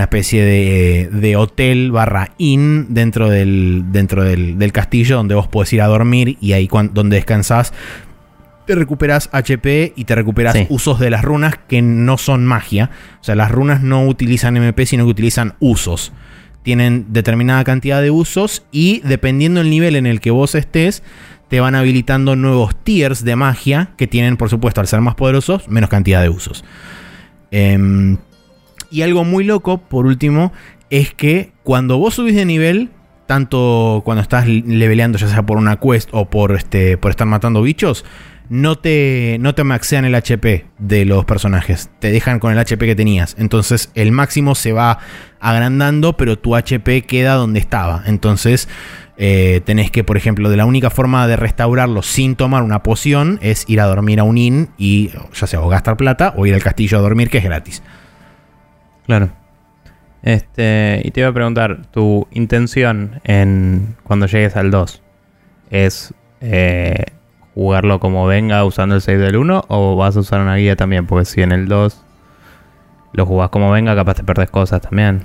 [0.02, 5.88] especie de, hotel barra inn dentro del, dentro del, castillo donde vos podés ir a
[5.88, 7.74] dormir y ahí donde descansás
[8.66, 12.90] te recuperas HP y te recuperas usos de las runas que no son magia.
[13.20, 16.14] O sea, las runas no utilizan MP, sino que utilizan usos.
[16.64, 21.04] Tienen determinada cantidad de usos y dependiendo del nivel en el que vos estés,
[21.48, 25.68] te van habilitando nuevos tiers de magia que tienen, por supuesto, al ser más poderosos,
[25.68, 26.64] menos cantidad de usos.
[27.52, 28.18] Em,
[28.90, 30.54] y algo muy loco, por último,
[30.90, 32.90] es que cuando vos subís de nivel,
[33.26, 37.62] tanto cuando estás leveleando, ya sea por una quest o por, este, por estar matando
[37.62, 38.06] bichos,
[38.52, 41.90] no te, no te maxean el HP de los personajes.
[42.00, 43.34] Te dejan con el HP que tenías.
[43.40, 45.00] Entonces el máximo se va
[45.40, 48.04] agrandando, pero tu HP queda donde estaba.
[48.08, 48.68] Entonces
[49.16, 53.40] eh, tenés que, por ejemplo, de la única forma de restaurarlo sin tomar una poción
[53.42, 56.54] es ir a dormir a un inn y ya sea o gastar plata o ir
[56.54, 57.82] al castillo a dormir, que es gratis.
[59.06, 59.32] Claro.
[60.24, 65.02] Este, y te iba a preguntar, tu intención en cuando llegues al 2
[65.70, 67.06] es eh,
[67.54, 71.08] jugarlo como venga usando el save del 1 o vas a usar una guía también?
[71.08, 72.04] Porque si en el 2
[73.14, 75.24] lo jugás como venga, capaz te perdés cosas también.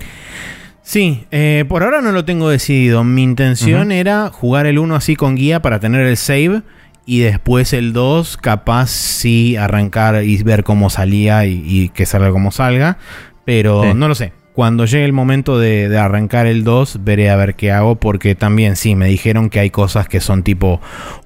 [0.82, 3.02] Sí, eh, por ahora no lo tengo decidido.
[3.02, 6.62] Mi intención era jugar el 1 así con guía para tener el save
[7.04, 12.52] y después el 2 capaz sí arrancar y ver cómo salía y, que salga como
[12.52, 12.98] salga.
[13.44, 14.32] Pero no lo sé.
[14.56, 18.34] Cuando llegue el momento de, de arrancar el 2, veré a ver qué hago, porque
[18.34, 20.80] también sí, me dijeron que hay cosas que son tipo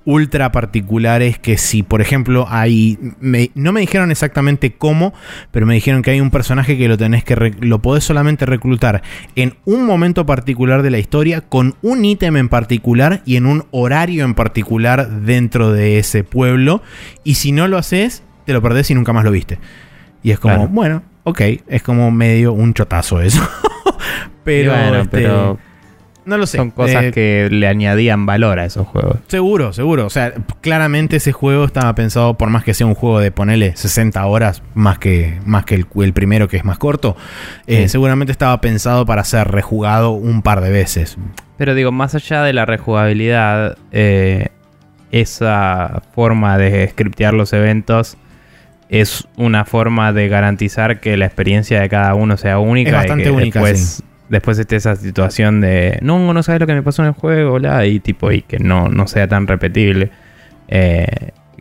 [0.05, 2.99] ultra particulares, que si por ejemplo hay...
[3.21, 5.15] me- no me dijeron exactamente cómo,
[5.53, 7.55] pero me dijeron que hay un personaje que lo tenés que...
[7.61, 9.03] lo podés solamente reclutar
[9.37, 13.65] en un momento particular de la historia, con un ítem en particular y en un
[13.71, 16.83] horario en particular dentro de ese pueblo,
[17.23, 19.61] y si no lo haces, te lo perdés y nunca más lo viste.
[20.25, 20.69] Y es como, Claro.
[20.73, 23.41] bueno, ok, es como medio un chotazo eso.
[24.45, 25.59] pero, bueno, este, pero
[26.25, 26.59] no lo sé.
[26.59, 29.19] son cosas eh, que le añadían valor a esos juegos.
[29.27, 30.07] Seguro, seguro.
[30.07, 33.75] O sea, claramente ese juego estaba pensado, por más que sea un juego de ponerle
[33.77, 37.17] 60 horas, más que, más que el, el primero que es más corto,
[37.67, 37.89] eh, Sí.
[37.89, 41.17] seguramente estaba pensado para ser rejugado un par de veces.
[41.57, 44.49] Pero digo, más allá de la rejugabilidad, eh,
[45.13, 48.17] esa forma de scriptear los eventos
[48.91, 52.91] es una forma de garantizar que la experiencia de cada uno sea única.
[52.91, 54.05] Es bastante y que única, Después, sí.
[54.29, 57.55] después esté esa situación de, no, no sabes lo que me pasó en el juego,
[57.61, 60.11] bla, y tipo, y que no, no sea tan repetible.
[60.69, 61.07] Eh,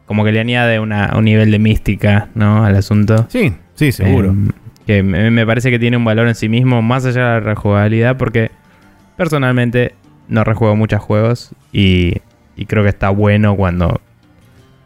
[0.06, 2.66] como que le añade una- un nivel de mística, ¿no?
[2.66, 3.28] Al asunto.
[3.30, 4.32] Sí, sí, seguro.
[4.34, 4.52] Eh,
[4.88, 7.40] que me, me parece que tiene un valor en sí mismo, más allá de la
[7.42, 8.50] rejugabilidad, porque
[9.18, 9.94] personalmente
[10.28, 12.16] no rejuego muchos juegos y,
[12.56, 14.02] y creo que está bueno cuando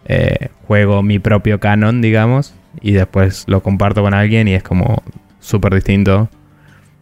[0.06, 5.02] eh, juego mi propio canon, digamos, y después lo comparto con alguien y es como
[5.39, 6.30] súper distinto.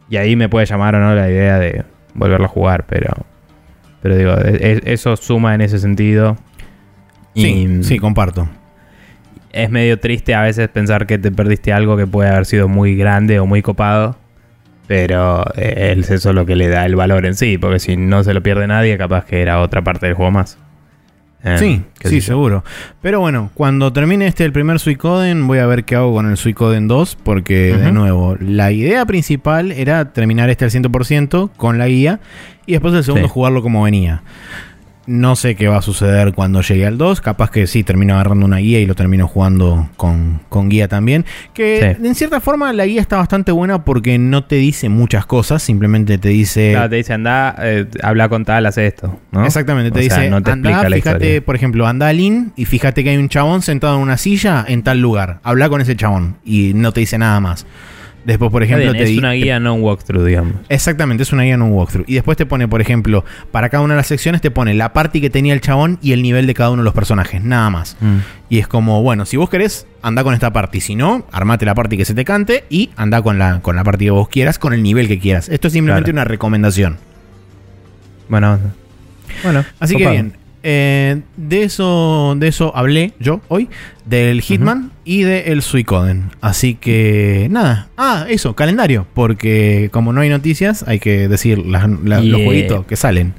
[0.10, 1.84] Y ahí me puede llamar o no la idea de
[2.14, 3.14] volverlo a jugar, pero,
[4.02, 6.38] pero digo, e- e- eso suma en ese sentido.
[7.36, 8.50] sí, Y- sí, comparto.
[9.54, 12.96] es medio triste a veces pensar que te perdiste algo que puede haber sido muy
[12.96, 14.18] grande o muy copado.
[14.88, 17.58] Pero eh, es eso lo que le da el valor en sí.
[17.58, 20.58] Porque si no se lo pierde nadie, capaz que era otra parte del juego más.
[21.44, 22.64] Eh, Sí, sí, seguro.
[23.02, 26.38] Pero bueno, cuando termine este el primer Suicoden, voy a ver qué hago con el
[26.38, 31.88] Suicoden 2, porque de nuevo, la idea principal era terminar este al 100% con la
[31.88, 32.20] guía
[32.68, 33.34] y después el segundo Sí.
[33.34, 34.22] jugarlo como venía.
[35.08, 37.22] No sé qué va a suceder cuando llegue al 2.
[37.22, 41.26] Capaz que sí, termino agarrando una guía y lo termino jugando con, con guía también.
[41.54, 42.06] Que Sí.
[42.08, 46.18] en cierta forma la guía está bastante buena porque no te dice muchas cosas, simplemente
[46.20, 46.72] te dice...
[46.74, 49.20] Claro, te dice, anda, eh, habla con tal, hace esto.
[49.32, 49.44] ¿no?
[49.46, 51.46] Exactamente, te O sea, dice, no te anda, fíjate, historia.
[51.46, 54.64] por ejemplo, anda al inn y fíjate que hay un chabón sentado en una silla
[54.68, 55.40] en tal lugar.
[55.44, 57.66] Habla con ese chabón y no te dice nada más.
[58.24, 60.54] Después, por ejemplo, bien, te es una guía, no un walkthrough, digamos.
[60.70, 62.06] Exactamente, es una guía en un walkthrough.
[62.08, 64.94] Y después te pone, por ejemplo, para cada una de las secciones te pone la
[64.94, 67.70] party que tenía el chabón y el nivel de cada uno de los personajes, nada
[67.72, 67.98] más.
[68.48, 70.82] Y es como, bueno, si vos querés, anda con esta party.
[70.82, 73.84] Si no, armate la party que se te cante y anda con la, con la
[73.84, 75.50] party que vos quieras, con el nivel que quieras.
[75.50, 76.22] Esto es simplemente Claro.
[76.22, 76.98] una recomendación.
[78.30, 78.60] Bueno,
[79.44, 79.66] bueno.
[79.80, 80.34] Así que bien.
[80.64, 83.70] Eh, de eso de eso hablé yo hoy
[84.06, 86.30] del Hitman y del Suicoden.
[86.42, 87.90] Así que nada.
[87.98, 89.08] Ah, eso, calendario.
[89.14, 93.34] Porque como no hay noticias, hay que decir la- los jueguitos que salen.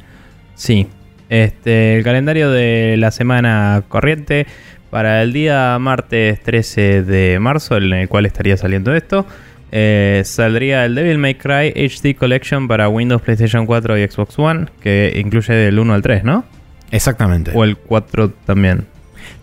[0.55, 0.87] Sí.
[1.29, 4.47] Este, el calendario de la semana corriente
[4.91, 9.27] para el día martes 13 de marzo, en el cual estaría saliendo esto,
[9.71, 14.67] eh, saldría el Devil May Cry HD Collection para Windows, PlayStation 4 y Xbox One,
[14.83, 16.45] que incluye del 1 al 3, ¿no?
[16.93, 17.51] Exactamente.
[17.55, 18.87] O el 4 también.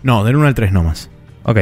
[0.02, 1.10] No, del 1 al 3 nomás.
[1.42, 1.60] Ok.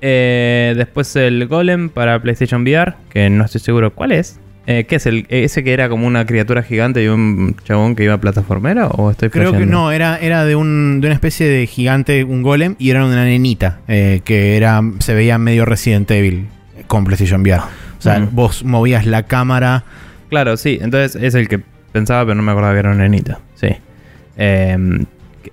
[0.00, 4.40] Eh, después el Golem para PlayStation VR, que no estoy seguro cuál es.
[4.66, 8.04] Eh, ¿Qué es el ese que era como una criatura gigante y un chabón que
[8.04, 8.88] iba a plataformero?
[8.88, 12.42] ¿O estoy Creo que no, era, era de, un, de una especie de gigante, un
[12.42, 16.48] golem, y era una nenita, eh, que era se veía medio Resident Evil
[16.86, 17.62] con PlayStation VR.
[17.98, 18.28] O sea, Mm.
[18.32, 19.84] vos movías la cámara
[20.28, 20.78] Claro, sí.
[20.80, 21.60] Entonces es el que
[21.92, 23.40] pensaba, pero no me acordaba que era una nenita.
[23.54, 23.68] Sí.
[24.36, 24.76] Eh,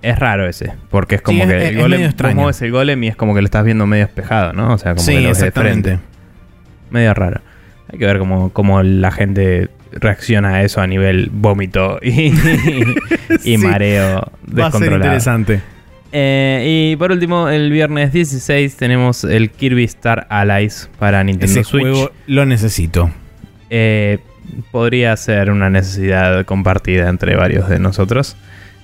[0.02, 2.34] es raro ese, porque es como Sí, es- que es- el es golem, extraño.
[2.36, 4.72] mueves el golem y es como que lo estás viendo medio espejado, ¿no?
[4.74, 5.98] O sea, como sí, que lo ves de frente.
[6.90, 7.40] Medio raro.
[7.92, 12.32] Hay que ver cómo, cómo la gente reacciona a eso a nivel vómito y,
[13.44, 14.96] y mareo Va a ser descontrolado.
[14.96, 15.60] interesante.
[16.12, 21.64] Eh, y por último, el viernes 16 tenemos el Kirby Star Allies para Nintendo Ese
[21.64, 21.82] Switch.
[21.82, 23.10] juego lo necesito.
[23.70, 24.18] Eh,
[24.70, 28.36] podría ser una necesidad compartida entre varios de nosotros.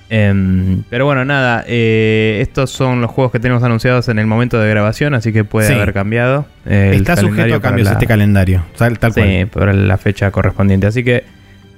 [0.09, 4.59] Em, pero bueno, nada, eh, estos son los juegos que tenemos anunciados en el momento
[4.59, 5.73] de grabación, así que puede Sí.
[5.73, 6.45] haber cambiado.
[6.65, 8.63] Está sujeto a cambios la- este calendario.
[8.77, 9.27] Tal, tal cual.
[9.27, 10.85] Sí, por la fecha correspondiente.
[10.87, 11.23] Así que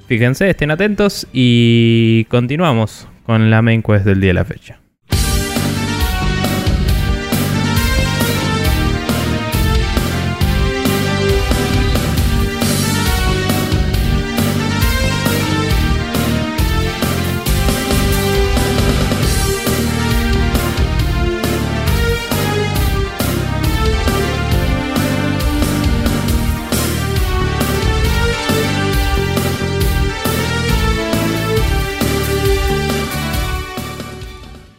[0.07, 4.79] fíjense, estén atentos y continuamos con la main quest del día de la fecha.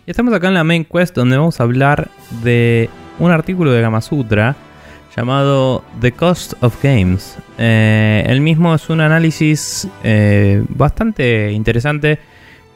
[0.07, 2.09] Estamos acá en la main quest donde vamos a hablar
[2.45, 2.89] de
[3.19, 4.55] un artículo de Gamasutra
[5.17, 7.37] llamado The Cost of Games.
[7.59, 12.19] Eh, el mismo es un análisis eh, bastante interesante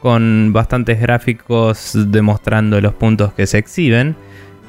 [0.01, 4.15] con bastantes gráficos demostrando los puntos que se exhiben.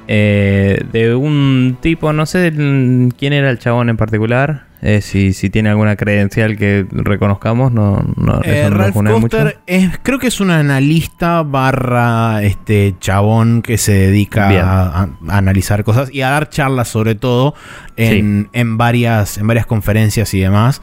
[0.07, 2.53] Eh, de un tipo, no sé
[3.17, 8.05] quién era el chabón en particular, eh, si, si, tiene alguna credencial que reconozcamos, no,
[8.17, 8.97] no, eh, Ralph
[9.67, 16.13] es, creo que es un analista barra este chabón que se dedica a, analizar cosas
[16.13, 17.55] y a dar charlas sobre todo
[17.97, 20.83] en, en, varias, en varias conferencias y demás.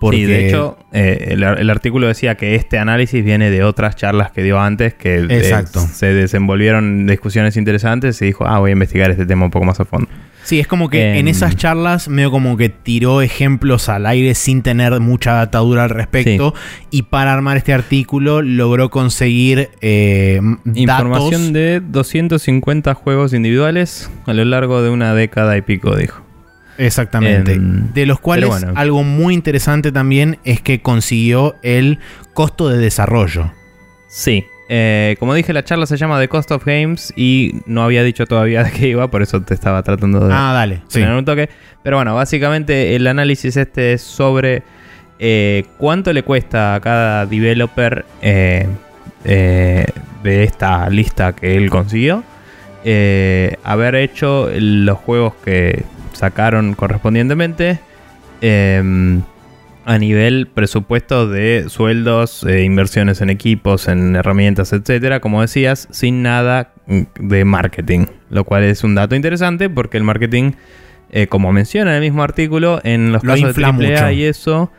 [0.00, 0.26] Porque...
[0.26, 4.58] de hecho, eh, el, artículo decía que este análisis viene de otras charlas que dio
[4.58, 9.44] antes, que eh, se desenvolvieron discusiones interesantes y dijo, ah, voy a investigar este tema
[9.44, 10.08] un poco más a fondo.
[10.50, 14.62] Sí, es como que en, esas charlas medio como que tiró ejemplos al aire sin
[14.62, 16.54] tener mucha datadura al respecto
[16.90, 20.40] y para armar este artículo logró conseguir eh,
[20.74, 26.20] información de 250 juegos individuales a lo largo de una década y pico, dijo.
[26.78, 27.52] Exactamente.
[27.52, 32.00] Em, de los cuales algo muy interesante también es que consiguió el
[32.34, 33.52] costo de desarrollo.
[34.08, 34.46] Sí.
[34.72, 38.24] Eh, como dije, la charla se llama The Cost of Games y no había dicho
[38.26, 40.32] todavía de qué iba, por eso te estaba tratando de...
[40.32, 40.82] Ah, dale.
[40.86, 41.02] Sí.
[41.02, 41.50] Un toque.
[41.82, 44.62] Pero bueno, básicamente el análisis este es sobre
[45.18, 48.68] eh, cuánto le cuesta a cada developer eh,
[49.24, 52.22] de esta lista que él consiguió
[53.64, 57.80] haber hecho los juegos que sacaron correspondientemente.
[58.40, 59.22] Em,
[59.90, 66.22] a nivel presupuesto de sueldos, eh, inversiones en equipos, en herramientas, etcétera, como decías, sin
[66.22, 66.72] nada
[67.18, 68.06] de marketing.
[68.30, 70.52] Lo cual es un dato interesante porque el marketing,
[71.10, 74.70] eh, como menciona en el mismo artículo, en los casos de AAA y eso,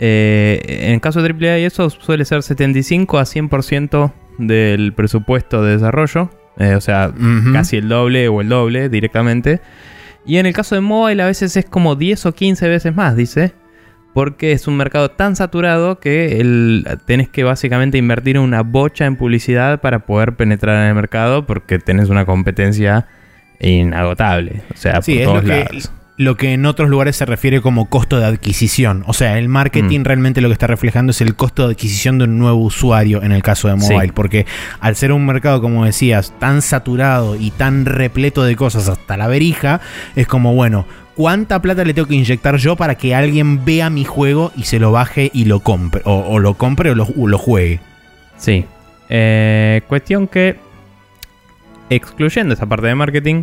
[0.00, 5.62] eh, en el caso de AAA y eso suele ser 75 a 100% del presupuesto
[5.62, 6.28] de desarrollo.
[6.58, 7.10] o sea,
[7.54, 9.62] casi el doble o el doble directamente.
[10.26, 13.16] Y en el caso de mobile a veces es como 10 o 15 veces más,
[13.16, 13.54] dice.
[14.18, 19.14] Porque es un mercado tan saturado que el, tenés que básicamente invertir una bocha en
[19.14, 23.06] publicidad para poder penetrar en el mercado porque tenés una competencia
[23.60, 24.62] inagotable.
[24.74, 28.26] O sea, por todos lados lo que en otros lugares se refiere como costo de
[28.26, 29.04] adquisición.
[29.06, 30.04] O sea, el marketing mm.
[30.04, 33.30] realmente lo que está reflejando es el costo de adquisición de un nuevo usuario en
[33.30, 34.12] el caso de mobile.
[34.12, 34.44] Porque
[34.80, 39.28] al ser un mercado, como decías, tan saturado y tan repleto de cosas hasta la
[39.28, 39.80] verija,
[40.16, 40.86] es como, bueno,
[41.18, 44.78] ¿cuánta plata le tengo que inyectar yo para que alguien vea mi juego y se
[44.78, 46.00] lo baje y lo compre?
[46.04, 47.80] O, lo compre o lo, juegue.
[48.36, 48.64] Sí.
[49.08, 50.54] Eh, cuestión que,
[51.90, 53.42] excluyendo esa parte de marketing,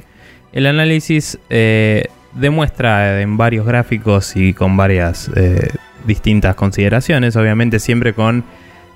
[0.54, 1.38] el análisis...
[1.50, 5.70] Eh, demuestra en varios gráficos y con varias eh,
[6.06, 8.44] distintas consideraciones, obviamente siempre con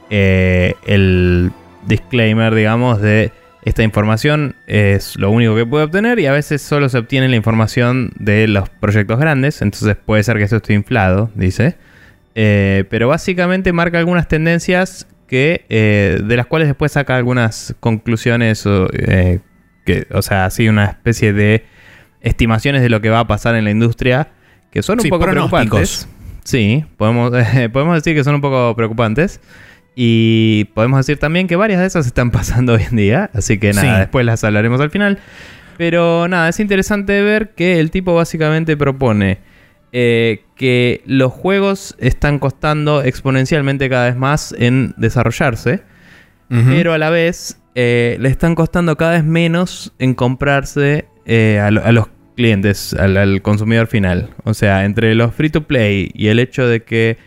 [0.10, 1.52] el
[1.88, 3.32] disclaimer, digamos, de
[3.64, 7.36] esta información es lo único que puede obtener y a veces solo se obtiene la
[7.36, 11.76] información de los proyectos grandes, entonces puede ser que esto esté inflado, dice.
[12.36, 18.88] Eh, pero básicamente marca algunas tendencias que de las cuales después saca algunas conclusiones o,
[19.86, 21.66] que, o sea, así una especie de
[22.22, 24.30] estimaciones de lo que va a pasar en la industria
[24.72, 26.08] que son un poco preocupantes.
[26.44, 27.32] Sí, podemos,
[27.74, 29.42] podemos decir que son un poco preocupantes.
[29.96, 33.30] Y podemos decir también que varias de esas están pasando hoy en día.
[33.34, 35.20] Así que nada, después las hablaremos al final.
[35.78, 39.40] Pero nada, es interesante ver que el tipo básicamente propone
[39.92, 45.82] eh, que los juegos están costando exponencialmente cada vez más en desarrollarse.
[46.50, 51.70] Pero a la vez eh, le están costando cada vez menos en comprarse eh, a,
[51.70, 54.32] los clientes, al, consumidor final.
[54.46, 57.18] O sea, entre los free to play y el hecho de que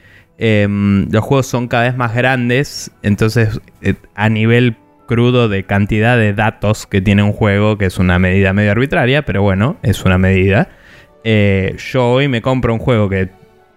[0.44, 4.76] em, los juegos son cada vez más grandes, entonces eh, a nivel
[5.06, 9.22] crudo de cantidad de datos que tiene un juego, que es una medida medio arbitraria,
[9.22, 10.68] pero bueno, es una medida.
[11.22, 13.28] Eh, yo hoy me compro un juego que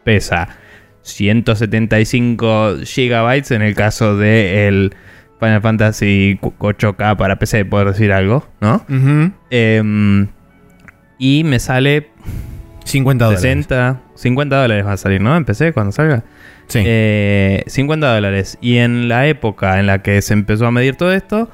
[0.03, 0.57] pesa
[1.03, 4.95] 175 gigabytes en el caso de el
[5.39, 8.83] Final Fantasy 8K para PC, por decir algo, ¿no?
[9.51, 10.27] Em,
[11.19, 12.09] y me sale
[12.85, 13.41] 50 dólares.
[13.41, 15.35] 60, 50 dólares va a salir, ¿no?
[15.35, 16.23] En PC cuando salga.
[16.67, 16.79] Sí.
[16.79, 18.57] 50 eh, dólares.
[18.61, 21.49] Y en la época en la que se empezó a medir todo esto,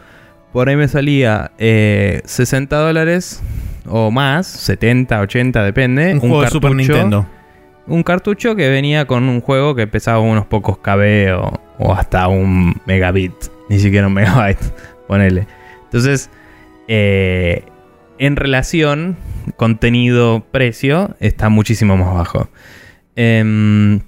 [0.54, 3.42] por ahí me salía 60 eh, dólares
[3.88, 6.14] o más, 70, 80, depende.
[6.14, 7.26] Un, juego de Super Nintendo.
[7.88, 12.28] Un cartucho que venía con un juego que pesaba unos pocos KB o, o hasta
[12.28, 13.34] un megabit
[13.72, 14.60] ni siquiera un megabyte,
[15.08, 15.48] ponele.
[15.86, 16.30] Entonces,
[16.90, 17.64] eh,
[18.22, 19.18] en relación
[19.58, 22.52] contenido-precio, está muchísimo más bajo.
[23.16, 24.00] Em,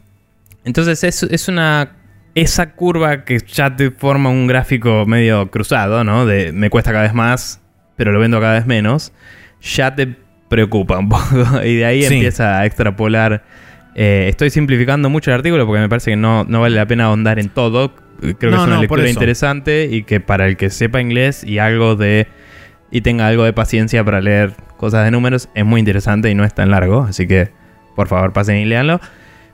[0.64, 1.94] entonces, es, una
[2.36, 6.28] esa curva que ya te forma un gráfico medio cruzado, ¿no?
[6.28, 7.60] De me cuesta cada vez más,
[7.96, 9.14] pero lo vendo cada vez menos,
[9.64, 10.16] ya te
[10.48, 11.64] preocupa un poco.
[11.66, 13.44] y de ahí empieza a extrapolar.
[13.96, 17.06] Eh, estoy simplificando mucho el artículo porque me parece que no, no vale la pena
[17.06, 17.96] ahondar en todo.
[18.20, 21.96] Creo que es una lectura interesante y que para el que sepa inglés y algo
[21.96, 22.28] de.
[22.94, 26.46] Y tenga algo de paciencia para leer cosas de números, es muy interesante y no
[26.46, 27.02] es tan largo.
[27.02, 27.50] Así que,
[27.96, 29.02] por favor, pasen y leanlo.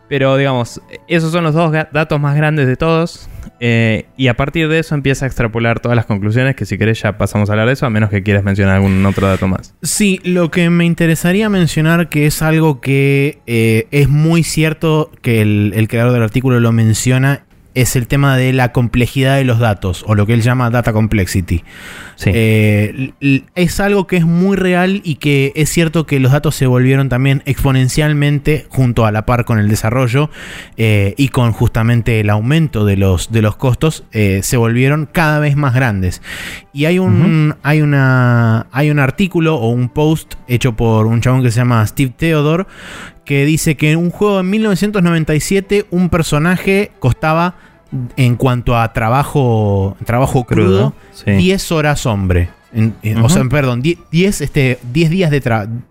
[0.09, 3.29] Pero digamos, esos son los dos datos más grandes de todos.
[3.61, 7.01] Eh, y a partir de eso empieza a extrapolar todas las conclusiones que si querés
[7.01, 9.73] ya pasamos a hablar de eso, a menos que quieras mencionar algún otro dato más.
[9.83, 15.41] Sí, lo que me interesaría mencionar que es algo que eh, es muy cierto que
[15.41, 17.45] el, el creador del artículo lo menciona
[17.82, 20.93] es el tema de la complejidad de los datos, o lo que él llama data
[20.93, 21.63] complexity.
[22.25, 23.13] Eh,
[23.55, 27.07] es algo que es muy real y que es cierto que los datos se volvieron
[27.07, 30.30] también exponencialmente junto a la par con el desarrollo
[30.75, 35.39] eh, y con justamente el aumento de los, de los costos, eh, se volvieron cada
[35.39, 36.21] vez más grandes.
[36.73, 41.43] Y hay un, hay, una, hay un artículo o un post hecho por un chabón
[41.43, 42.65] que se llama Steve Theodore
[43.30, 47.68] que dice que en un juego en 1997 un personaje costaba
[48.17, 50.93] en cuanto a trabajo, trabajo crudo,
[51.25, 52.49] 10 horas hombre.
[53.21, 55.41] O sea, perdón, 10, este, días, de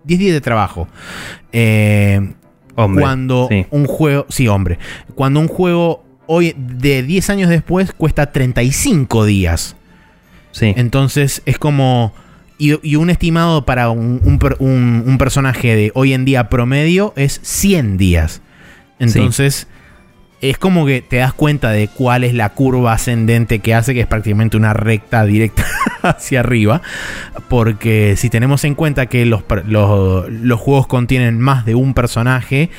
[0.05, 0.87] días de trabajo.
[1.51, 2.33] Eh,
[2.75, 4.79] hombre, cuando un juego, sí, hombre,
[5.15, 9.75] cuando un juego hoy de 10 años después cuesta 35 días.
[10.51, 10.73] Sí.
[10.75, 12.13] Entonces es como
[12.59, 18.41] y, un estimado para un, personaje de hoy en día promedio es 100 días.
[18.99, 19.67] Entonces,
[20.41, 24.01] es como que te das cuenta de cuál es la curva ascendente que hace, que
[24.01, 25.65] es prácticamente una recta directa
[26.01, 26.81] hacia arriba.
[27.49, 32.69] Porque si tenemos en cuenta que los, los, juegos contienen más de un personaje,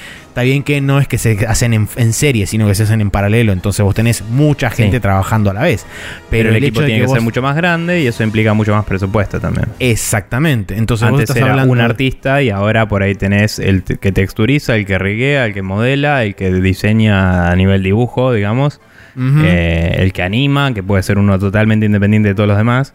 [0.41, 3.11] está bien que no es que se hacen en, serie, sino que se hacen en
[3.11, 3.53] paralelo.
[3.53, 5.85] Entonces vos tenés mucha gente trabajando a la vez.
[6.31, 9.39] Pero, el, equipo tiene que, ser mucho más grande y eso implica mucho más presupuesto
[9.39, 9.67] también.
[9.79, 10.77] Exactamente.
[10.77, 11.73] Entonces Antes vos estás era hablando...
[11.73, 15.63] un artista y ahora por ahí tenés el que texturiza, el que riguea, el que
[15.63, 18.81] modela, el que diseña a nivel dibujo, digamos.
[19.19, 22.95] Eh, el que anima, que puede ser uno totalmente independiente de todos los demás.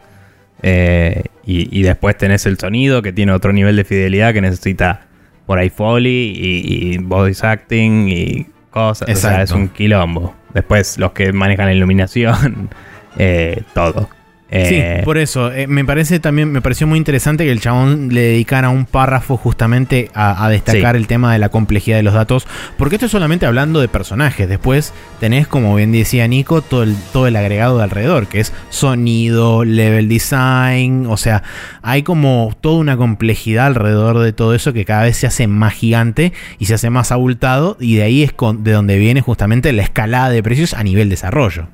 [0.63, 5.01] Eh, y, después tenés el sonido, que tiene otro nivel de fidelidad que necesita
[5.45, 9.09] por ahí Foley y, voice acting y cosas.
[9.09, 10.35] O sea, es un quilombo.
[10.53, 12.69] Después los que manejan la iluminación,
[13.17, 14.09] eh, todo
[14.51, 15.51] sí, eh, por eso.
[15.51, 19.37] Eh, me parece también, me pareció muy interesante que el chabón le dedicara un párrafo
[19.37, 22.47] justamente a, destacar el tema de la complejidad de los datos.
[22.77, 24.47] Porque esto es solamente hablando de personajes.
[24.47, 28.53] Después tenés, como bien decía Nico, todo el, todo el agregado de alrededor, que es
[28.69, 31.07] sonido, level design.
[31.07, 31.43] O sea,
[31.81, 35.73] hay como toda una complejidad alrededor de todo eso que cada vez se hace más
[35.73, 37.77] gigante y se hace más abultado.
[37.79, 41.67] Y de ahí es de donde viene justamente la escalada de precios a nivel desarrollo.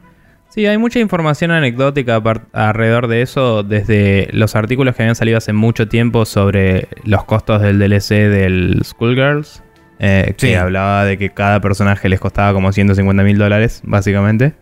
[0.53, 2.21] Sí, hay mucha información anecdótica
[2.51, 7.61] alrededor de eso, desde los artículos que habían salido hace mucho tiempo sobre los costos
[7.61, 9.63] del DLC del Schoolgirls,
[9.99, 14.53] eh, que hablaba de que cada personaje les costaba como 150 mil dólares, básicamente,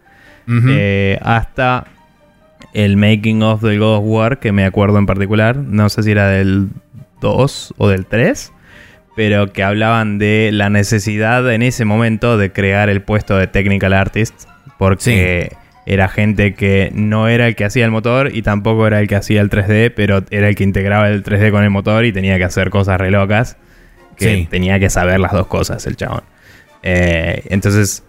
[0.47, 1.87] eh, hasta
[2.73, 6.11] el making of del God of War, que me acuerdo en particular, no sé si
[6.11, 6.67] era del
[7.19, 8.53] 2 o del 3,
[9.15, 13.93] pero que hablaban de la necesidad en ese momento de crear el puesto de Technical
[13.93, 14.43] Artist,
[14.77, 15.57] porque
[15.89, 19.15] era gente que no era el que hacía el motor y tampoco era el que
[19.15, 22.37] hacía el 3D, pero era el que integraba el 3D con el motor y tenía
[22.37, 23.57] que hacer cosas re locas.
[24.15, 26.21] Que tenía que saber las dos cosas el chabón.
[26.83, 28.03] Eh, entonces,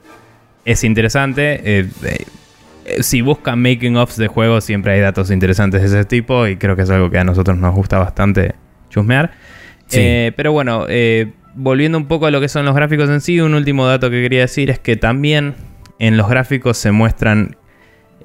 [0.67, 1.61] es interesante.
[1.65, 6.49] Eh, eh, si buscan making offs de juegos, siempre hay datos interesantes de ese tipo
[6.49, 8.57] y creo que es algo que a nosotros nos gusta bastante
[8.91, 9.31] chusmear.
[9.89, 10.87] pero bueno,
[11.55, 14.21] volviendo un poco a lo que son los gráficos en sí, un último dato que
[14.21, 15.55] quería decir es que también
[15.99, 17.57] en los gráficos se muestran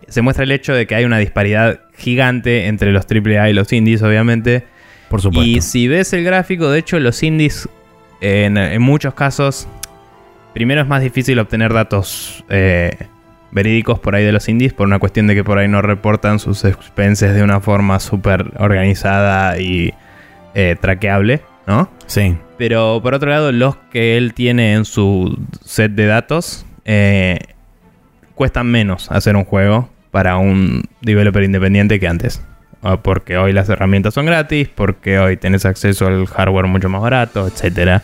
[0.07, 3.71] se muestra el hecho de que hay una disparidad gigante entre los AAA y los
[3.73, 4.63] indies, obviamente.
[5.09, 5.49] Por supuesto.
[5.49, 7.69] Y si ves el gráfico, de hecho, los indies,
[8.21, 9.67] en, muchos casos,
[10.53, 12.91] primero es más difícil obtener datos eh,
[13.51, 16.39] verídicos por ahí de los indies, por una cuestión de que por ahí no reportan
[16.39, 19.93] sus expenses de una forma súper organizada y
[20.53, 21.89] eh, traqueable, ¿no?
[22.07, 22.37] Sí.
[22.57, 27.39] Pero por otro lado, los que él tiene en su set de datos eh,
[28.35, 32.41] cuestan menos hacer un juego para un developer independiente que antes.
[33.01, 37.45] Porque hoy las herramientas son gratis, porque hoy tenés acceso al hardware mucho más barato,
[37.45, 38.01] etc.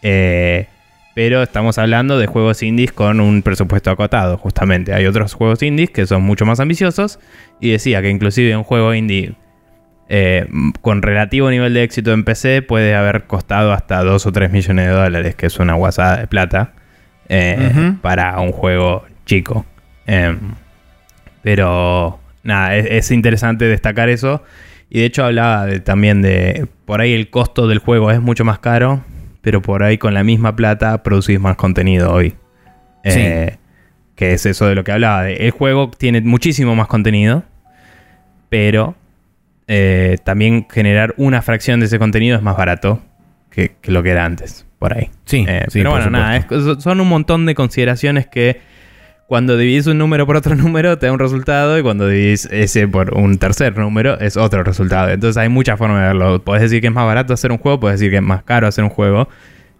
[0.00, 0.68] Eh,
[1.16, 4.94] pero estamos hablando de juegos indies con un presupuesto acotado, justamente.
[4.94, 7.18] Hay otros juegos indies que son mucho más ambiciosos.
[7.58, 9.32] Y decía que inclusive un juego indie
[10.08, 10.46] eh,
[10.82, 14.86] con relativo nivel de éxito en PC puede haber costado hasta 2 o 3 millones
[14.86, 16.74] de dólares, que es una guasada de plata,
[17.28, 19.66] eh, para un juego chico.
[20.06, 20.38] Em,
[21.42, 24.42] pero nada, es, es interesante destacar eso.
[24.88, 28.44] Y de hecho hablaba de- también de, por ahí el costo del juego es mucho
[28.44, 29.04] más caro,
[29.40, 32.34] pero por ahí con la misma plata producís más contenido hoy.
[33.04, 33.56] Eh,
[34.16, 35.30] que es eso de lo que hablaba.
[35.30, 37.44] el juego tiene muchísimo más contenido,
[38.48, 38.94] pero
[39.66, 43.00] eh, también generar una fracción de ese contenido es más barato
[43.50, 45.08] que, que lo que era antes, por ahí.
[45.24, 48.60] Sí, Eh, sí, pero bueno, nada, es- son un montón de consideraciones que
[49.30, 52.88] cuando dividís un número por otro número te da un resultado y cuando dividís ese
[52.88, 55.08] por un tercer número es otro resultado.
[55.08, 56.42] Entonces hay muchas formas de verlo.
[56.42, 58.66] Puedes decir que es más barato hacer un juego, puedes decir que es más caro
[58.66, 59.28] hacer un juego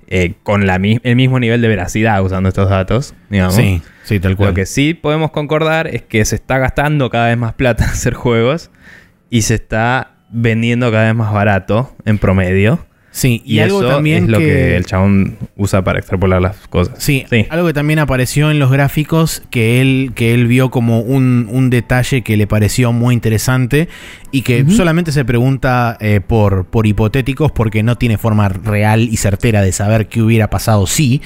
[0.06, 3.56] eh, con la el mismo nivel de veracidad usando estos datos, digamos.
[3.56, 4.50] Sí, sí, tal cual.
[4.50, 7.90] Lo que sí podemos concordar es que se está gastando cada vez más plata en
[7.90, 8.70] hacer juegos
[9.30, 12.86] y se está vendiendo cada vez más barato en promedio.
[13.12, 14.44] Sí, y, Y, algo eso también es lo que...
[14.44, 16.94] que el chabón usa para extrapolar las cosas.
[16.98, 17.46] Sí, Sí.
[17.50, 21.70] algo que también apareció en los gráficos que él, que él vio como un, un
[21.70, 23.88] detalle que le pareció muy interesante
[24.30, 29.16] y que solamente se pregunta eh, por, por hipotéticos porque no tiene forma real y
[29.16, 31.20] certera de saber qué hubiera pasado sí,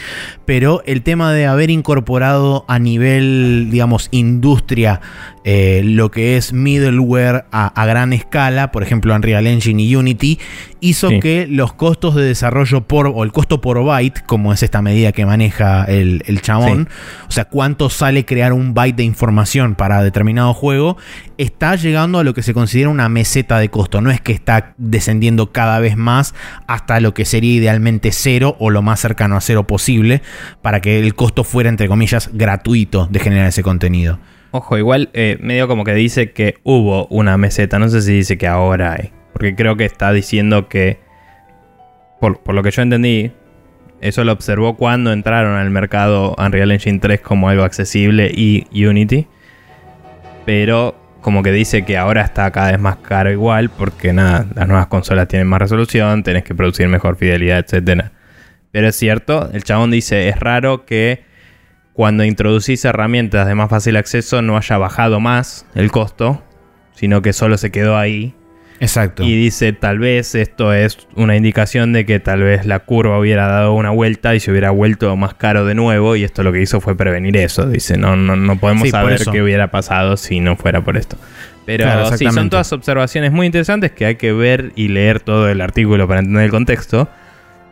[0.46, 5.00] pero el tema de haber incorporado a nivel, digamos, industria
[5.44, 10.38] eh, lo que es middleware a, a gran escala, por ejemplo Unreal Engine y Unity,
[10.80, 11.20] hizo Sí.
[11.20, 15.12] que los costos de desarrollo por, o el costo por byte, como es esta medida
[15.12, 16.88] que maneja el, el chabón,
[17.28, 20.96] o sea, cuánto sale crear un byte de información para determinado juego,
[21.36, 24.00] está llegando a lo que se considera una meseta de costo.
[24.00, 26.34] No es que está descendiendo cada vez más
[26.66, 30.22] hasta lo que sería idealmente cero o lo más cercano a cero posible
[30.62, 34.18] para que el costo fuera, entre comillas, gratuito de generar ese contenido.
[34.56, 37.80] Ojo, igual eh, medio como que dice que hubo una meseta.
[37.80, 39.10] No sé si dice que ahora hay.
[39.32, 41.00] Porque creo que está diciendo que,
[42.20, 43.32] por, por lo que yo entendí,
[44.00, 49.26] eso lo observó cuando entraron al mercado Unreal Engine 3 como algo accesible y Unity.
[50.46, 54.68] Pero como que dice que ahora está cada vez más caro igual porque nada, las
[54.68, 58.12] nuevas consolas tienen más resolución, tenés que producir mejor fidelidad, etcétera.
[58.70, 61.24] Pero es cierto, el chabón dice, es raro que
[61.94, 66.42] cuando introducís herramientas de más fácil acceso no haya bajado más el costo,
[66.92, 68.34] sino que solo se quedó ahí.
[68.80, 69.22] Exacto.
[69.22, 73.46] Y dice, tal vez esto es una indicación de que tal vez la curva hubiera
[73.46, 76.60] dado una vuelta y se hubiera vuelto más caro de nuevo y esto lo que
[76.60, 77.68] hizo fue prevenir eso.
[77.68, 81.16] Dice, no, no, no podemos Sí, saber qué hubiera pasado si no fuera por esto.
[81.64, 85.48] Pero Claro, sí, son todas observaciones muy interesantes que hay que ver y leer todo
[85.48, 87.08] el artículo para entender el contexto.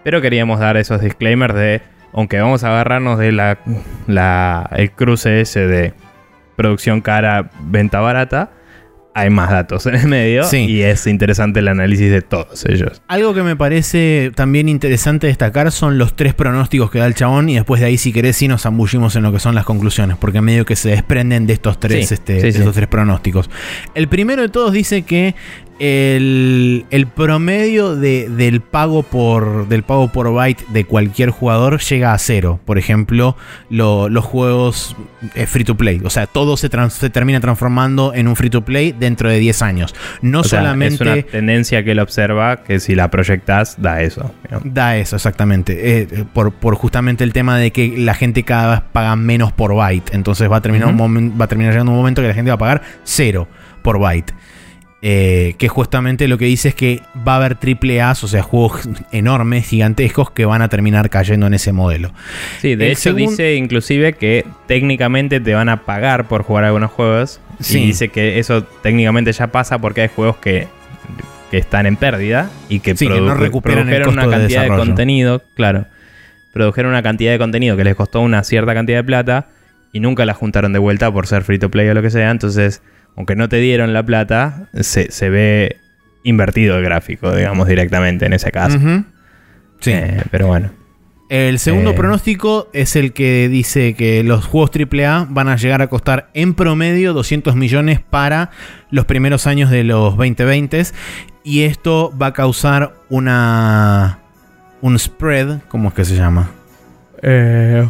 [0.05, 1.83] Pero queríamos dar esos disclaimers de,
[2.13, 3.59] aunque vamos a agarrarnos de la,
[4.07, 5.95] la- el cruce ese de
[6.57, 8.51] producción cara, venta barata,
[9.15, 10.59] hay más datos en el medio Sí.
[10.65, 13.03] y es interesante el análisis de todos ellos.
[13.09, 17.49] Algo que me parece también interesante destacar son los tres pronósticos que da el chabón
[17.51, 20.17] y después de ahí si querés sí nos zambullimos en lo que son las conclusiones
[20.17, 23.51] porque medio que se desprenden de estos tres, Sí, este, sí, de estos tres pronósticos.
[23.95, 25.35] El primero de todos dice que
[25.87, 32.13] el, el promedio de- del, pago por, del pago por byte de cualquier jugador llega
[32.15, 32.61] a cero.
[32.65, 33.37] Por ejemplo,
[33.69, 34.95] lo- los juegos
[35.35, 36.01] eh, free to play.
[36.05, 39.39] O sea, todo se, trans- se termina transformando en un free to play dentro de
[39.41, 39.95] 10 años.
[40.21, 40.95] No O sea, solamente...
[40.95, 44.33] es una tendencia que él observa que si la proyectas da eso.
[44.65, 46.01] Da eso, exactamente.
[46.03, 49.75] Eh, por, por justamente el tema de que la gente cada vez paga menos por
[49.75, 50.15] byte.
[50.15, 52.51] Entonces va a terminar, un momen- va a terminar llegando un momento que la gente
[52.53, 53.49] va a pagar cero
[53.83, 54.33] por byte.
[55.05, 58.41] Eh, que justamente lo que dice es que va a haber triple A, o sea,
[58.43, 62.13] juegos enormes, gigantescos, que van a terminar cayendo en ese modelo.
[62.61, 66.63] Sí, de El hecho segun- dice inclusive que técnicamente te van a pagar por jugar
[66.65, 67.41] algunos juegos.
[67.59, 67.81] Sí.
[67.83, 70.69] Y dice que eso técnicamente ya pasa porque hay juegos que,
[71.51, 74.69] que están en pérdida y que, Sí, que no recuperan produjeron una costo cantidad de,
[74.69, 75.43] contenido.
[75.57, 75.87] Claro.
[76.53, 79.49] Produjeron una cantidad de contenido que les costó una cierta cantidad de plata
[79.93, 82.31] y nunca la juntaron de vuelta por ser free to play o lo que sea.
[82.31, 82.83] Entonces,
[83.17, 85.77] aunque no te dieron la plata, se, se ve
[86.25, 88.79] invertido el gráfico, digamos, directamente en ese caso.
[89.81, 89.91] Sí.
[89.93, 90.71] Eh, pero bueno.
[91.29, 91.95] El segundo Eh.
[91.95, 96.53] pronóstico es el que dice que los juegos AAA van a llegar a costar en
[96.55, 98.51] promedio 200 millones para
[98.91, 100.83] los primeros años de los 2020
[101.43, 104.19] y esto va a causar una
[104.83, 106.51] un spread, ¿cómo es que se llama?
[107.23, 107.89] Eh,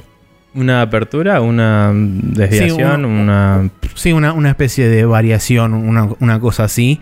[0.55, 3.71] una apertura, una desviación, Sí, una...
[3.95, 7.01] Sí, una, una especie de variación, una, una cosa así.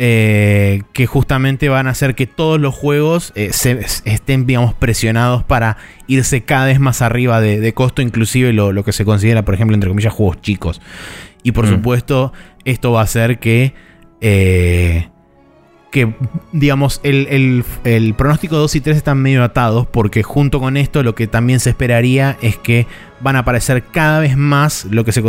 [0.00, 5.42] eh, que justamente van a hacer que todos los juegos eh, se, estén, digamos, presionados
[5.42, 5.76] para
[6.06, 9.54] irse cada vez más arriba de, de costo, inclusive lo, lo que se considera, por
[9.54, 10.80] ejemplo, entre comillas, juegos chicos.
[11.42, 11.70] Y por Mm.
[11.70, 12.32] supuesto,
[12.64, 13.74] esto va a hacer que
[14.20, 15.08] eh,
[15.90, 16.14] que,
[16.52, 21.14] digamos, el, el, pronóstico 2 y 3 están medio atados porque junto con esto lo
[21.14, 22.86] que también se esperaría es que
[23.20, 25.22] van a aparecer cada vez más lo que se,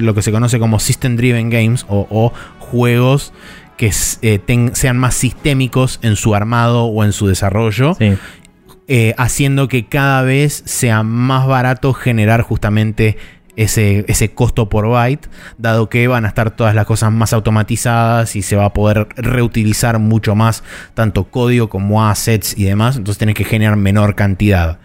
[0.00, 3.32] lo que se conoce como System Driven Games o, juegos
[3.76, 3.92] que
[4.22, 7.96] eh, sean más sistémicos en su armado o en su desarrollo.
[8.86, 13.16] Eh, haciendo que cada vez sea más barato generar justamente
[13.56, 15.28] ese, ese, costo por byte,
[15.58, 19.08] dado que van a estar todas las cosas más automatizadas y se va a poder
[19.16, 20.62] reutilizar mucho más
[20.94, 24.78] tanto código como assets y demás, entonces tienes que generar menor cantidad.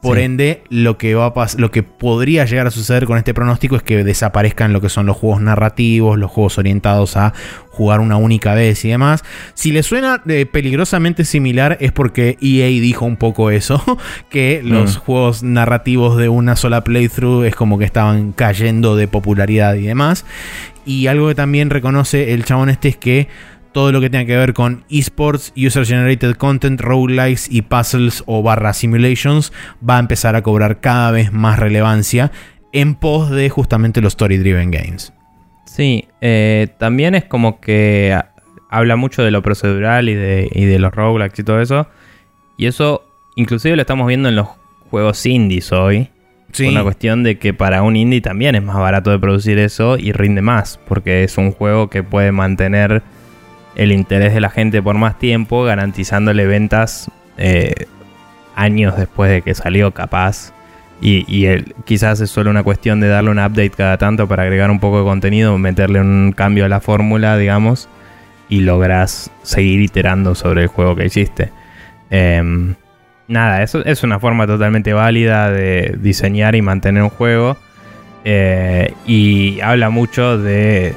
[0.00, 3.74] Por ende, lo que, va a lo que podría llegar a suceder con este pronóstico
[3.74, 7.34] es que desaparezcan lo que son los juegos narrativos, los juegos orientados a
[7.70, 9.24] jugar una única vez y demás.
[9.54, 13.82] Si le suena eh, peligrosamente similar es porque EA dijo un poco eso,
[14.30, 15.00] que los mm.
[15.00, 20.24] juegos narrativos de una sola playthrough es como que estaban cayendo de popularidad y demás.
[20.86, 23.28] Y algo que también reconoce el chabón este es que
[23.72, 28.42] todo lo que tenga que ver con esports, user generated content, roguelikes y puzzles o
[28.42, 29.52] barra simulations
[29.88, 32.32] va a empezar a cobrar cada vez más relevancia
[32.72, 35.12] en pos de justamente los story driven games.
[35.64, 38.18] Sí, eh, también es como que
[38.70, 41.86] habla mucho de lo procedural y de, y de los roguelikes y todo eso.
[42.56, 43.04] Y eso
[43.36, 44.48] inclusive lo estamos viendo en los
[44.90, 46.08] juegos indies hoy.
[46.52, 46.66] Sí.
[46.66, 50.12] Una cuestión de que para un indie también es más barato de producir eso y
[50.12, 53.02] rinde más, porque es un juego que puede mantener
[53.78, 57.86] el interés de la gente por más tiempo, garantizándole ventas eh,
[58.54, 60.52] años después de que salió capaz.
[61.00, 61.46] Y,
[61.84, 64.98] quizás es solo una cuestión de darle un update cada tanto para agregar un poco
[64.98, 67.88] de contenido, meterle un cambio a la fórmula, digamos,
[68.48, 71.52] y logras seguir iterando sobre el juego que hiciste.
[72.10, 72.74] Em,
[73.28, 77.56] nada, eso es una forma totalmente válida de diseñar y mantener un juego.
[78.24, 80.96] Eh, y habla mucho de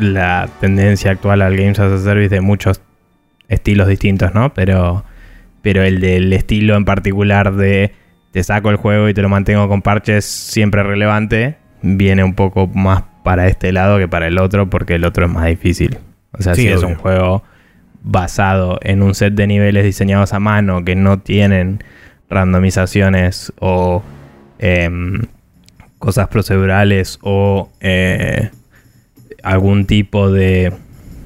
[0.00, 2.82] la tendencia actual al Games as a Service de muchos
[3.48, 4.54] estilos distintos, ¿no?
[4.54, 5.04] Pero,
[5.62, 7.92] pero el del estilo en particular de
[8.32, 12.68] te saco el juego y te lo mantengo con parches siempre relevante, viene un poco
[12.68, 15.98] más para este lado que para el otro, porque el otro es más difícil.
[16.32, 17.42] O sea, si es un juego
[18.02, 21.82] basado en un set de niveles diseñados a mano que no tienen
[22.30, 24.02] randomizaciones o
[24.58, 25.22] em,
[25.98, 28.50] cosas procedurales o eh,
[29.42, 30.72] algún tipo de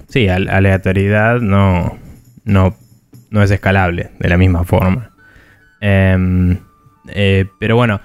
[0.09, 1.99] sí, aleatoriedad no,
[2.45, 2.77] no,
[3.31, 5.11] no es escalable de la misma forma.
[5.81, 6.59] Em,
[7.09, 8.01] eh, pero bueno,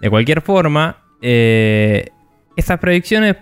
[0.00, 2.08] de cualquier forma, eh,
[2.56, 3.36] estas predicciones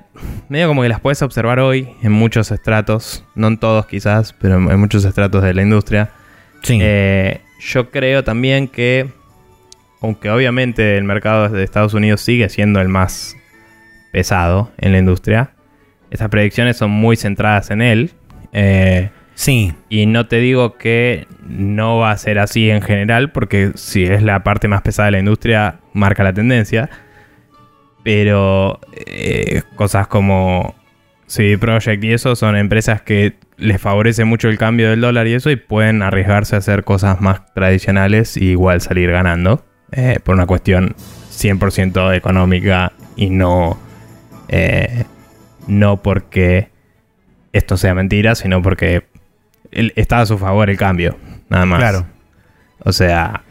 [0.49, 4.57] medio como que las puedes observar hoy en muchos estratos, no en todos quizás, pero
[4.57, 6.11] en muchos estratos de la industria.
[6.69, 9.09] Eh, yo creo también que,
[10.01, 13.37] aunque obviamente el mercado de Estados Unidos sigue siendo el más
[14.13, 15.53] pesado en la industria,
[16.13, 18.11] estas predicciones son muy centradas en él.
[18.53, 19.73] Eh, sí.
[19.89, 24.23] Y no te digo que no va a ser así en general, porque si es
[24.23, 26.91] la parte más pesada de la industria, marca la tendencia.
[28.05, 30.75] Pero eh, cosas como
[31.27, 35.33] CD Projekt y eso son empresas que les favorece mucho el cambio del dólar y
[35.33, 39.65] eso, y pueden arriesgarse a hacer cosas más tradicionales y igual salir ganando.
[39.93, 40.95] Eh, por una cuestión
[41.31, 43.79] 100% económica y no
[45.67, 46.71] no porque
[47.53, 49.05] esto sea mentira, sino porque
[49.71, 51.17] está a su favor el cambio,
[51.49, 51.79] nada más.
[51.79, 52.07] Claro.
[52.85, 53.43] O sea...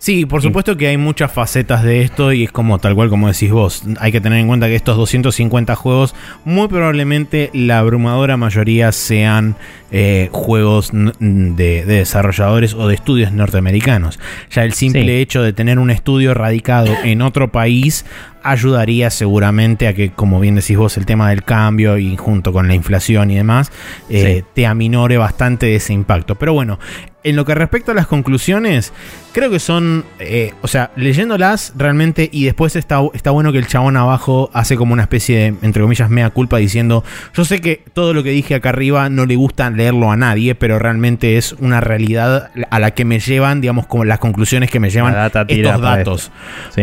[0.00, 3.26] Sí, por supuesto que hay muchas facetas de esto y es como tal cual como
[3.26, 3.82] decís vos.
[3.98, 9.56] Hay que tener en cuenta que estos 250 juegos, muy probablemente la abrumadora mayoría sean
[9.90, 14.20] eh, juegos de, desarrolladores o de estudios norteamericanos.
[14.52, 18.04] Ya el simple hecho de tener un estudio radicado en otro país
[18.42, 22.68] ayudaría seguramente a que, como bien decís vos, el tema del cambio y junto con
[22.68, 23.70] la inflación y demás,
[24.08, 26.34] eh, te aminore bastante ese impacto.
[26.34, 26.78] Pero bueno,
[27.24, 28.92] en lo que respecta a las conclusiones,
[29.32, 33.66] creo que son, eh, o sea, leyéndolas realmente y después está, está bueno que el
[33.66, 37.82] chabón abajo hace como una especie de, entre comillas, mea culpa diciendo, yo sé que
[37.92, 41.52] todo lo que dije acá arriba no le gusta leerlo a nadie, pero realmente es
[41.54, 45.14] una realidad a la que me llevan, digamos, como las conclusiones que me llevan
[45.48, 46.30] estos datos.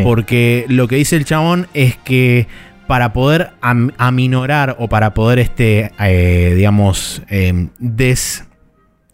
[0.03, 2.47] Porque lo que dice el chabón es que
[2.87, 7.69] para poder aminorar o para poder, este, eh, digamos, em,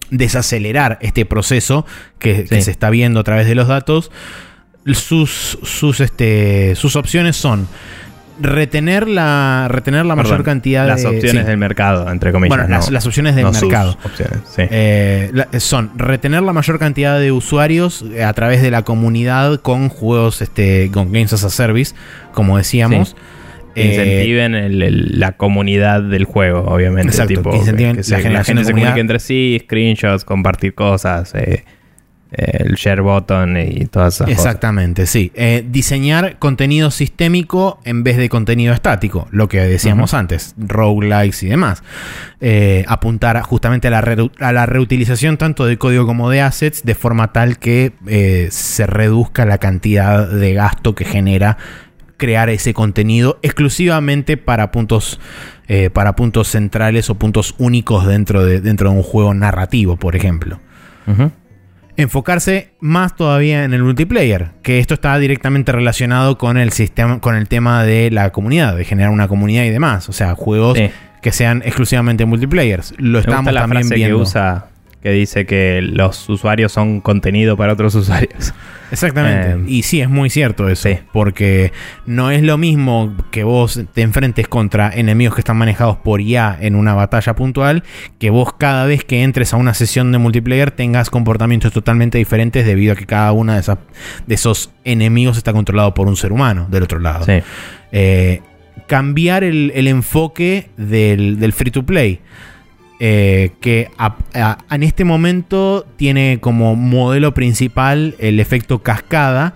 [0.09, 1.85] desacelerar este proceso
[2.19, 4.11] que, se está viendo a través de los datos,
[4.85, 7.67] sus, sus, este, sus opciones son
[8.41, 10.89] retener la, retener la mayor cantidad de.
[10.89, 12.57] Las opciones del mercado, entre comillas.
[12.57, 13.97] Bueno, las, opciones del mercado.
[14.57, 19.89] Eh, son retener la mayor cantidad de usuarios eh, a través de la comunidad con
[19.89, 21.95] juegos, este, con Games as a Service,
[22.33, 23.15] como decíamos.
[23.73, 27.07] Que incentiven el- el- la comunidad del juego, obviamente.
[27.11, 30.25] Exacto, tipo, que incentiven que se- la la gente de se comunique entre sí, screenshots,
[30.25, 31.63] compartir cosas, eh, eh,
[32.31, 34.45] el share button y todas esas cosas.
[34.45, 35.31] Exactamente, sí.
[35.35, 41.49] Eh, diseñar contenido sistémico en vez de contenido estático, lo que decíamos antes, roguelikes y
[41.49, 41.83] demás.
[42.39, 46.95] Eh, apuntar justamente a la, a la reutilización tanto de código como de assets de
[46.95, 51.57] forma tal que eh, se reduzca la cantidad de gasto que genera
[52.17, 55.19] crear ese contenido exclusivamente para puntos
[55.67, 60.15] eh, para puntos centrales o puntos únicos dentro de, dentro de un juego narrativo, por
[60.15, 60.59] ejemplo
[61.07, 61.31] Ujú.
[62.01, 67.35] Enfocarse más todavía en el multiplayer, que esto está directamente relacionado con el sistema, con
[67.35, 70.89] el tema de la comunidad, de generar una comunidad y demás, o sea, juegos Sí.
[71.21, 72.93] que sean exclusivamente multiplayers.
[72.97, 74.17] Lo Me estamos gusta la también frase viendo.
[74.17, 74.65] que usa
[75.01, 78.53] que dice que los usuarios son contenido para otros usuarios.
[78.91, 79.51] Exactamente.
[79.51, 80.89] Eh, y sí, es muy cierto eso.
[80.89, 80.99] sí.
[81.13, 81.71] Porque
[82.05, 86.57] no es lo mismo que vos te enfrentes contra enemigos que están manejados por IA
[86.59, 87.83] en una batalla puntual,
[88.19, 92.65] que vos cada vez que entres a una sesión de multiplayer tengas comportamientos totalmente diferentes
[92.65, 93.79] debido a que cada uno de, esas-
[94.27, 97.25] de esos enemigos está controlado por un ser humano del otro lado.
[97.25, 97.39] Sí.
[97.93, 98.41] Eh,
[98.87, 102.19] cambiar el, el enfoque del, del free to play.
[103.03, 109.55] Eh, que a- a- en este momento tiene como modelo principal el efecto cascada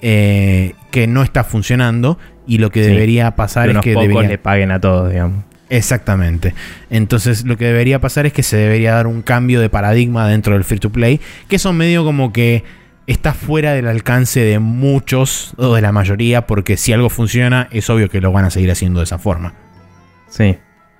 [0.00, 4.28] eh, que no está funcionando y lo que Sí, debería pasar es que pocos debería
[4.30, 5.44] le paguen a todos, digamos.
[5.70, 6.54] exactamente
[6.90, 10.54] entonces lo que debería pasar es que se debería dar un cambio de paradigma dentro
[10.54, 12.64] del free to play que eso medio como que
[13.06, 17.88] está fuera del alcance de muchos o de la mayoría porque si algo funciona es
[17.90, 19.54] obvio que lo van a seguir haciendo de esa forma
[20.28, 20.56] Sí,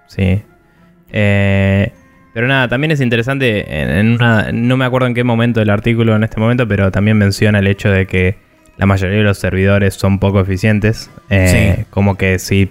[0.06, 0.42] sí.
[1.12, 1.92] Eh,
[2.34, 6.16] pero nada, también es interesante, en, una, no me acuerdo en qué momento del artículo
[6.16, 8.36] en este momento, pero también menciona el hecho de que
[8.78, 11.10] la mayoría de los servidores son poco eficientes.
[11.28, 11.84] Eh, Sí.
[11.90, 12.70] Como que si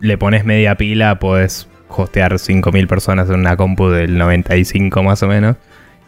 [0.00, 5.28] le pones media pila, puedes hostear 5.000 personas en una compu del 95 más o
[5.28, 5.56] menos.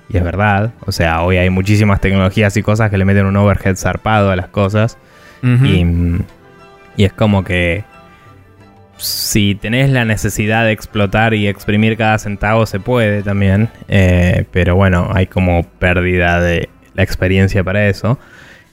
[0.08, 3.36] Y es verdad, o sea, hoy hay muchísimas tecnologías y cosas que le meten un
[3.36, 4.96] overhead zarpado a las cosas.
[5.42, 5.84] Y,
[6.96, 7.84] y es como que
[8.98, 13.68] si tenés la necesidad de explotar y exprimir cada centavo se puede también.
[13.88, 18.18] eh, pero bueno, hay como pérdida de la experiencia para eso.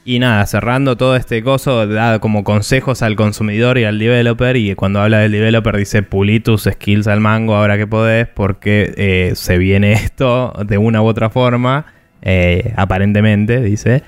[0.06, 4.58] Y nada, cerrando todo este coso, da como consejos al consumidor y al developer.
[4.58, 8.94] Y cuando habla del developer dice pulí tus skills al mango ahora que podés, porque
[8.98, 11.86] eh, se viene esto de una u otra forma,
[12.22, 14.04] eh, aparentemente, dice.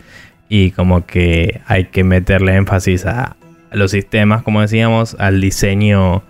[0.50, 3.38] Y como que hay que meterle énfasis a,
[3.72, 6.24] a los sistemas, como decíamos, al diseño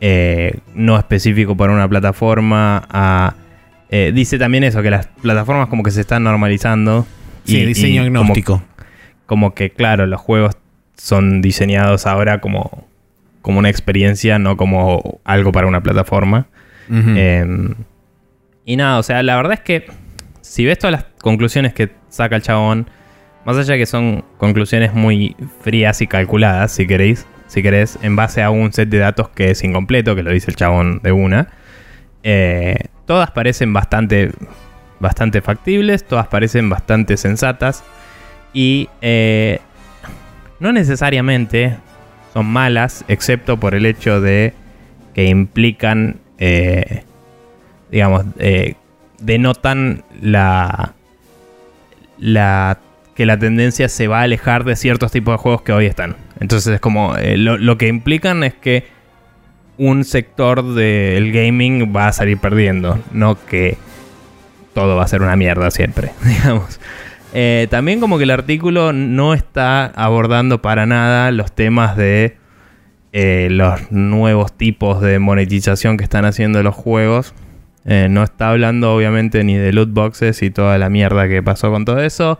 [0.00, 2.86] eh, no específico para una plataforma.
[2.90, 3.34] A,
[3.90, 7.06] eh, dice también eso, que las plataformas como que se están normalizando.
[7.44, 8.62] sí y- diseño y agnóstico
[9.26, 10.56] como que, claro, los juegos
[10.96, 12.86] son diseñados ahora como,
[13.42, 16.46] como una experiencia, no como algo para una plataforma.
[16.90, 17.46] Eh,
[18.64, 19.86] y nada, o sea, la verdad es que
[20.40, 22.88] si ves todas las conclusiones que saca el chabón,
[23.48, 28.14] más allá de que son conclusiones muy frías y calculadas, si queréis, si querés, en
[28.14, 31.12] base a un set de datos que es incompleto, que lo dice el chabón de
[31.12, 31.48] una,
[32.22, 32.76] eh,
[33.06, 34.32] todas parecen bastante,
[35.00, 37.84] bastante factibles, todas parecen bastante sensatas
[38.52, 39.60] y eh,
[40.60, 41.74] no necesariamente
[42.34, 44.52] son malas, excepto por el hecho de
[45.14, 47.02] que implican, eh,
[47.90, 48.26] digamos,
[49.18, 50.92] denotan la,
[52.18, 52.78] la
[53.18, 56.14] que la tendencia se va a alejar de ciertos tipos de juegos que hoy están.
[56.38, 58.84] Entonces es como, eh, lo, que implican es que
[59.76, 63.76] un sector del gaming va a salir perdiendo, no que
[64.72, 66.78] todo va a ser una mierda siempre, digamos.
[67.34, 72.36] Eh, también como que el artículo no está abordando para nada los temas de
[73.12, 77.34] eh, los nuevos tipos de monetización que están haciendo los juegos.
[77.84, 81.86] No está hablando obviamente ni de loot boxes y toda la mierda que pasó con
[81.86, 82.38] todo eso.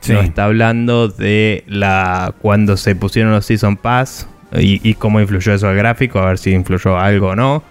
[0.00, 0.12] Sí.
[0.12, 5.52] No está hablando de la cuando se pusieron los Season Pass y, y cómo influyó
[5.52, 7.62] eso al gráfico, a ver si influyó algo o no.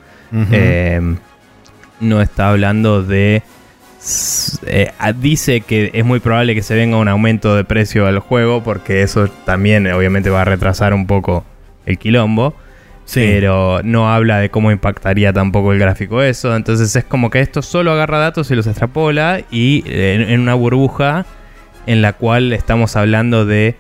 [0.52, 1.16] Eh,
[2.02, 3.42] no está hablando de...
[4.66, 8.20] eh, ah, dice que es muy probable que se venga un aumento de precio al
[8.20, 11.46] juego porque eso también obviamente va a retrasar un poco
[11.86, 12.54] el quilombo.
[13.06, 13.22] Sí.
[13.22, 16.54] Pero no habla de cómo impactaría tampoco el gráfico eso.
[16.54, 20.42] Entonces es como que esto solo agarra datos y los extrapola y eh, en, en
[20.42, 21.26] una burbuja
[21.88, 23.76] en la cual estamos hablando de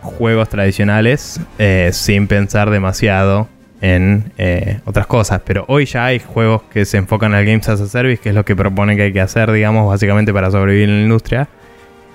[0.00, 3.48] juegos tradicionales eh, sin pensar demasiado
[3.80, 5.42] en eh, otras cosas.
[5.44, 8.34] Pero hoy ya hay juegos que se enfocan al Games as a Service, que es
[8.34, 11.48] lo que propone que hay que hacer, digamos, básicamente para sobrevivir en la industria.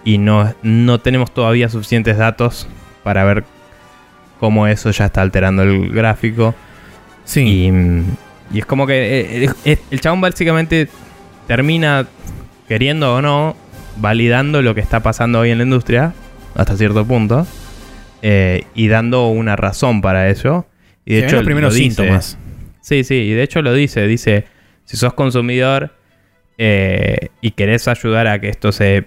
[0.03, 2.67] Y no, no tenemos todavía suficientes datos
[3.03, 3.45] para ver
[4.39, 6.53] cómo eso ya está alterando el gráfico.
[7.23, 7.41] Sí.
[7.41, 10.87] Y, y es como que eh, eh, eh, el chabón básicamente
[11.47, 12.05] termina,
[12.67, 13.55] queriendo o no,
[13.97, 16.13] validando lo que está pasando hoy en la industria,
[16.55, 17.47] hasta cierto punto,
[18.21, 20.65] eh, y dando una razón para ello.
[21.05, 21.95] Y de Se hecho, los primeros lo dice.
[21.95, 22.37] síntomas.
[22.81, 24.45] Sí, sí, y de hecho lo dice, dice,
[24.85, 25.95] si sos consumidor
[26.57, 29.05] eh, y querés ayudar a que esto se,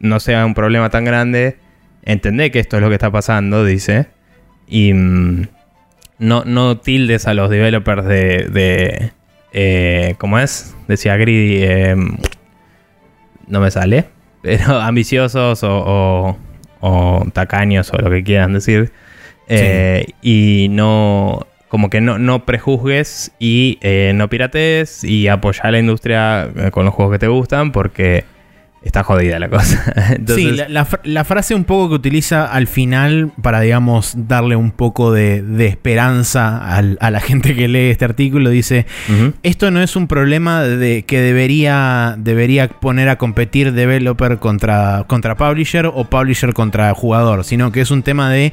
[0.00, 1.58] no sea un problema tan grande,
[2.04, 4.08] entendé que esto es lo que está pasando, dice,
[4.66, 5.46] y mm,
[6.18, 9.12] no, no tildes a los developers de, de
[9.52, 10.74] eh, ¿cómo es?
[10.88, 11.96] Decía Greedy, eh,
[13.46, 14.06] no me sale,
[14.42, 16.36] pero ambiciosos o, o-
[16.80, 18.92] o tacaños o lo que quieran decir.
[19.48, 25.70] Eh, Y no, como que no, no prejuzgues y eh, no piratees y apoyar a
[25.72, 28.24] la industria eh, con los juegos que te gustan porque
[28.82, 29.92] está jodida la cosa.
[30.10, 34.14] Entonces, sí, la, la fr- la frase un poco que utiliza al final para, digamos,
[34.28, 38.86] darle un poco de, de esperanza al- a la gente que lee este artículo, dice,
[39.42, 45.36] esto no es un problema de que debería, debería poner a competir developer contra, contra
[45.36, 48.52] publisher o publisher contra jugador, sino que es un tema de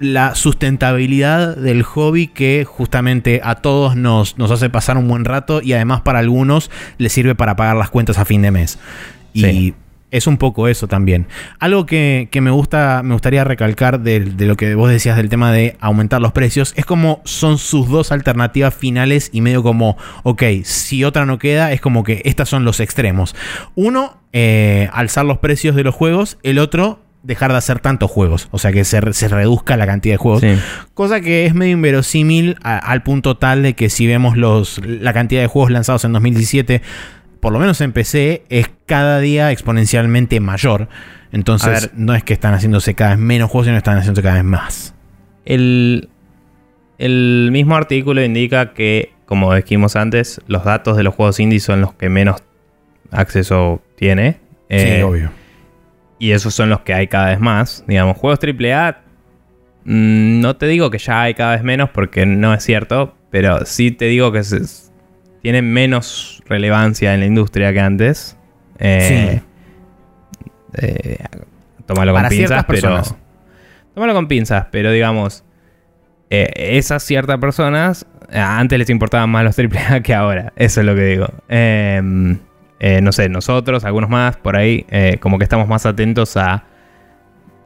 [0.00, 5.60] la sustentabilidad del hobby que justamente a todos nos, nos hace pasar un buen rato
[5.62, 8.78] y además para algunos les sirve para pagar las cuentas a fin de mes.
[9.34, 9.74] Y
[10.10, 11.26] es un poco eso también.
[11.58, 15.28] Algo que, que me gusta, me gustaría recalcar de, de lo que vos decías del
[15.28, 19.96] tema de aumentar los precios, es como son sus dos alternativas finales y medio como,
[20.22, 23.34] ok, si otra no queda, es como que estas son los extremos.
[23.74, 28.48] Uno, eh, alzar los precios de los juegos, el otro, dejar de hacer tantos juegos,
[28.52, 30.42] o sea que se, se reduzca la cantidad de juegos.
[30.42, 30.54] sí.
[30.92, 35.12] Cosa que es medio inverosímil a- al punto tal de que si vemos los, la
[35.12, 36.82] cantidad de juegos lanzados en 2017,
[37.44, 40.88] por lo menos en PC, es cada día exponencialmente mayor.
[41.30, 41.90] Entonces, ver.
[41.94, 44.44] no es que están haciéndose cada vez menos juegos, sino que están haciéndose cada vez
[44.44, 44.94] más.
[45.44, 46.08] El,
[46.96, 51.82] el mismo artículo indica que, como dijimos antes, los datos de los juegos indie son
[51.82, 52.42] los que menos
[53.10, 54.38] acceso tiene.
[54.70, 55.30] sí, Eh, obvio.
[56.18, 57.84] Y esos son los que hay cada vez más.
[57.86, 59.02] Digamos, juegos AAA,
[59.84, 63.66] mm, no te digo que ya hay cada vez menos porque no es cierto, pero
[63.66, 64.62] sí te digo que se-
[65.44, 68.34] tienen menos relevancia en la industria que antes.
[68.78, 69.42] Eh,
[70.72, 71.18] eh,
[71.84, 72.80] tómalo con Para pinzas, pero.
[72.80, 73.14] personas.
[73.94, 75.44] Tómalo con pinzas, pero digamos.
[76.30, 80.54] eh, esas ciertas personas eh, antes les importaban más los AAA que ahora.
[80.56, 81.26] Eso es lo que digo.
[81.50, 82.00] Eh,
[83.02, 84.86] no sé, nosotros, algunos más, por ahí,
[85.20, 86.64] como que estamos más atentos a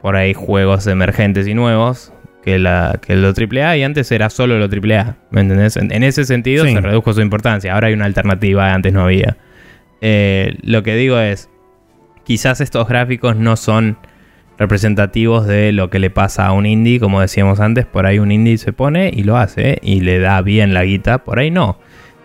[0.01, 2.11] por ahí juegos emergentes y nuevos
[2.43, 5.77] que, la, que lo AAA y antes era solo lo AAA, ¿me entendés?
[5.77, 6.73] En, en ese sentido Sí.
[6.73, 9.37] se redujo su importancia, ahora hay una alternativa, antes no había.
[10.01, 11.49] Eh, lo que digo es,
[12.23, 13.97] quizás estos gráficos no son
[14.57, 18.31] representativos de lo que le pasa a un indie, como decíamos antes, por ahí un
[18.31, 21.79] indie se pone y lo hace y le da bien la guita, por ahí no.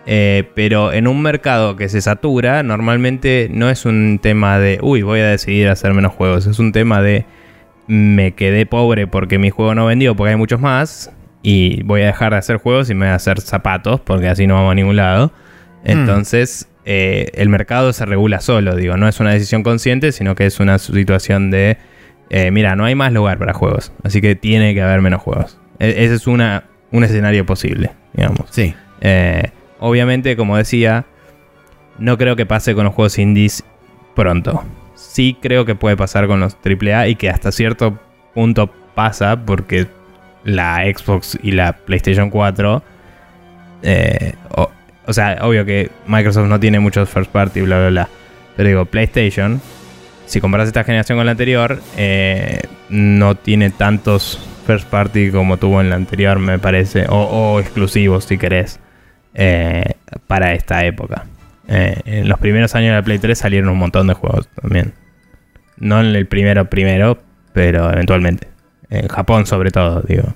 [0.05, 5.01] Eh, pero en un mercado que se satura, normalmente no es un tema de, uy,
[5.01, 7.25] voy a decidir hacer menos juegos, es un tema de,
[7.87, 11.11] me quedé pobre porque mi juego no vendió, porque hay muchos más,
[11.43, 14.47] y voy a dejar de hacer juegos y me voy a hacer zapatos, porque así
[14.47, 15.31] no vamos a ningún lado.
[15.83, 20.45] Entonces, eh, el mercado se regula solo, digo, no es una decisión consciente, sino que
[20.47, 21.77] es una situación de,
[22.31, 25.59] eh, mira, no hay más lugar para juegos, así que tiene que haber menos juegos.
[25.79, 28.47] E- ese es una, un escenario posible, digamos.
[28.49, 28.73] Sí.
[29.01, 29.43] Eh,
[29.79, 31.05] obviamente, como decía,
[31.99, 33.63] no creo que pase con los juegos indies
[34.15, 34.63] pronto.
[35.15, 37.97] Sí creo que puede pasar con los AAA y que hasta cierto
[38.33, 39.87] punto pasa porque
[40.43, 42.83] la Xbox y la PlayStation 4...
[43.81, 44.33] eh,
[45.07, 48.09] o, sea, obvio que Microsoft no tiene muchos first party, bla, bla, bla.
[48.57, 49.61] Pero digo, PlayStation,
[50.25, 54.37] si comparas esta generación con la anterior, eh, no tiene tantos
[54.67, 57.05] first party como tuvo en la anterior, me parece.
[57.07, 58.81] O, exclusivos, si querés,
[59.33, 59.93] eh,
[60.27, 61.23] para esta época.
[61.69, 65.04] En los primeros años de la Play 3 salieron un montón de juegos también.
[65.77, 67.19] No en el primero primero,
[67.53, 68.47] pero eventualmente.
[68.89, 70.35] En Japón sobre todo, digo.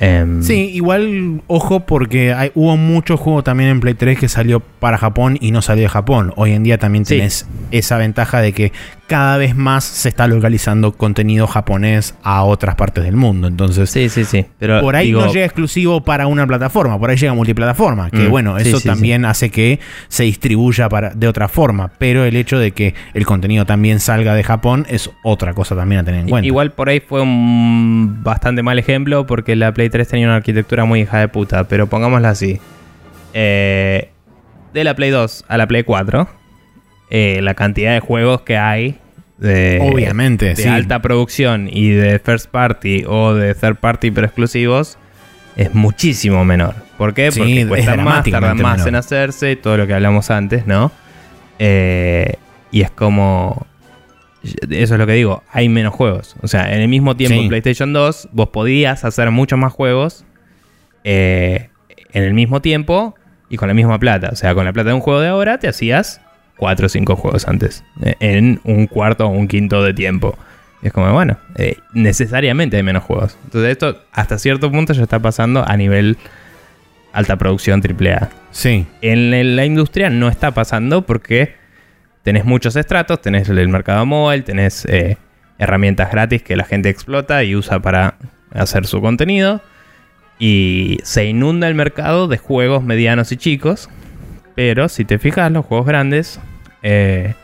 [0.00, 4.60] Em, Sí, igual, ojo, porque hay- hubo mucho juego también en Play 3 que salió
[4.60, 6.32] para Japón y no salió de Japón.
[6.36, 7.16] Hoy en día también Sí.
[7.16, 8.72] tenés esa ventaja de que
[9.12, 13.46] cada vez más se está localizando contenido japonés a otras partes del mundo.
[13.46, 14.46] Entonces, Sí, sí, sí.
[14.58, 18.10] Pero por ahí digo, no llega exclusivo para una plataforma, por ahí llega multiplataforma.
[18.10, 21.90] Que Mm, bueno, sí, eso sí, también hace que se distribuya para, de otra forma.
[21.98, 26.00] Pero el hecho de que el contenido también salga de Japón es otra cosa también
[26.00, 26.46] a tener en cuenta.
[26.46, 30.86] Igual por ahí fue un bastante mal ejemplo porque la Play 3 tenía una arquitectura
[30.86, 32.60] muy hija de puta, pero pongámosla así.
[33.34, 34.08] Eh,
[34.72, 36.30] de la Play 2 a la Play 4,
[37.10, 39.01] eh, la cantidad de juegos que hay
[39.42, 40.68] de, Obviamente, de sí.
[40.68, 44.98] alta producción y de first party o de third party pero exclusivos
[45.56, 46.74] es muchísimo menor.
[46.96, 47.30] ¿Por qué?
[47.32, 48.88] Sí, Porque es cuestan más, tardan más menor.
[48.88, 50.90] en hacerse, todo lo que hablamos antes, ¿no?
[51.58, 52.36] Eh,
[52.70, 53.66] y es como...
[54.70, 56.34] Eso es lo que digo, hay menos juegos.
[56.42, 57.42] O sea, en el mismo tiempo Sí.
[57.42, 60.24] en PlayStation 2 vos podías hacer muchos más juegos
[61.04, 61.68] eh,
[62.12, 63.14] en el mismo tiempo
[63.50, 64.30] y con la misma plata.
[64.32, 66.21] O sea, con la plata de un juego de ahora te hacías
[66.62, 67.82] 4 o 5 juegos antes.
[68.04, 70.38] eh, en un cuarto o un quinto de tiempo.
[70.80, 73.36] Y es como, bueno, eh, necesariamente hay menos juegos.
[73.42, 76.18] Entonces esto hasta cierto punto ya está pasando a nivel
[77.12, 78.28] alta producción AAA.
[78.52, 78.86] Sí.
[79.00, 81.56] En la industria no está pasando porque
[82.22, 85.16] tenés muchos estratos, tenés el mercado móvil, tenés eh,
[85.58, 88.14] herramientas gratis que la gente explota y usa para
[88.54, 89.60] hacer su contenido.
[90.38, 93.90] Y se inunda el mercado de juegos medianos y chicos.
[94.54, 96.38] Pero si te fijas, los juegos grandes,
[96.82, 97.34] eh,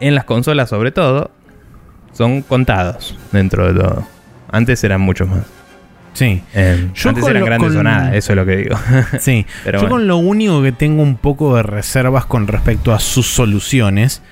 [0.00, 1.30] en las consolas sobre todo,
[2.12, 4.06] son contados dentro de todo.
[4.50, 5.40] Antes eran muchos más.
[6.12, 6.42] Sí.
[6.54, 8.76] Eh, Yo antes eran lo- grandes con- o nada, eso es lo que digo.
[9.18, 9.46] Sí.
[9.64, 9.94] Pero Yo bueno.
[9.96, 14.22] con lo único que tengo un poco de reservas con respecto a sus soluciones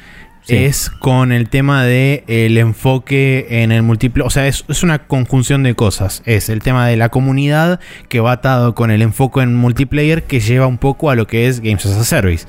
[0.45, 0.57] Sí.
[0.57, 4.25] es con el tema de el enfoque en el múltiple.
[4.25, 6.21] O sea, es, es una conjunción de cosas.
[6.27, 7.79] Es el tema de la comunidad
[8.09, 11.47] que va atado con el enfoque en multiplayer que lleva un poco a lo que
[11.47, 12.47] es Games as a Service.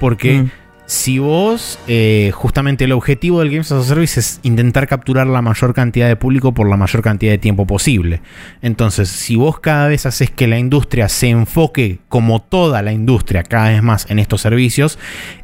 [0.00, 0.50] Porque Mm.
[0.86, 5.42] Si vos, eh, justamente el objetivo del Games as a Service es intentar capturar la
[5.42, 8.20] mayor cantidad de público por la mayor cantidad de tiempo posible.
[8.62, 13.42] Entonces, si vos cada vez haces que la industria se enfoque como toda la industria
[13.42, 14.98] cada vez más en estos servicios,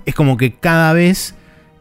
[0.07, 1.35] es como que cada vez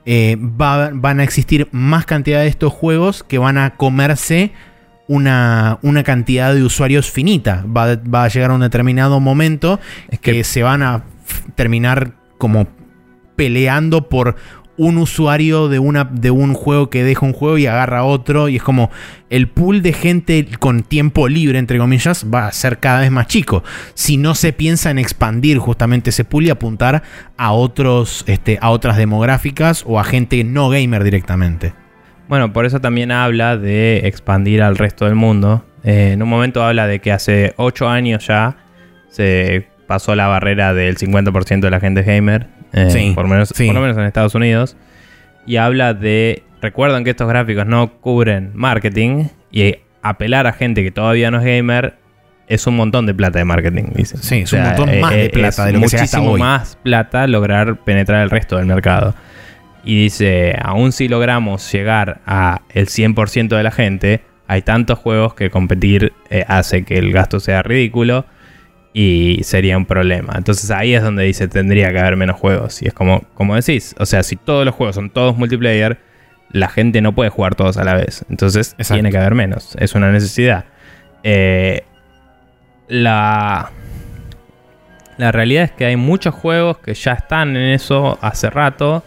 [0.07, 4.51] eh, va- van a existir más cantidad de estos juegos que van a comerse
[5.07, 7.63] una, una cantidad de usuarios finita.
[7.67, 11.03] Va, va a llegar a un determinado momento Es que, que- se van a
[11.53, 12.67] terminar como
[13.35, 14.35] peleando por
[14.77, 18.49] un usuario de, una, de un juego que deja un juego y agarra otro.
[18.49, 18.89] Y es como
[19.29, 23.27] el pool de gente con tiempo libre, entre comillas, va a ser cada vez más
[23.27, 23.63] chico.
[23.93, 27.03] Si no se piensa en expandir justamente ese pool y apuntar
[27.37, 31.73] a, otros, este, a otras demográficas o a gente no gamer directamente.
[32.27, 35.65] Bueno, por eso también habla de expandir al resto del mundo.
[35.83, 38.57] Eh, en un momento habla de que hace 8 años ya
[39.09, 42.47] se pasó la barrera del 50% de la gente gamer.
[42.73, 43.65] Eh, Sí, por, menos, sí.
[43.65, 44.77] por lo menos en Estados Unidos.
[45.45, 46.43] Y habla de.
[46.61, 49.25] Recuerden que estos gráficos no cubren marketing.
[49.51, 51.95] Y apelar a gente que todavía no es gamer
[52.51, 54.17] es un montón de plata de marketing, dice.
[54.17, 56.39] Sí, es un montón más de plata de lo que se gasta muchísimo hoy.
[56.41, 59.15] más plata lograr penetrar el resto del mercado.
[59.85, 65.33] Y dice, aún si logramos llegar a el 100% de la gente, hay tantos juegos
[65.33, 68.25] que competir eh, hace que el gasto sea ridículo
[68.93, 70.33] y sería un problema.
[70.37, 72.81] Entonces ahí es donde dice, tendría que haber menos juegos.
[72.81, 75.99] Y es como, como decís, o sea, si todos los juegos son todos multiplayer,
[76.51, 78.25] la gente no puede jugar todos a la vez.
[78.29, 78.95] Entonces Exacto.
[78.95, 79.75] tiene que haber menos.
[79.79, 80.65] Es una necesidad.
[81.23, 81.83] Eh,
[82.89, 83.71] la,
[85.17, 89.03] la realidad es que hay muchos juegos que ya están en eso hace rato.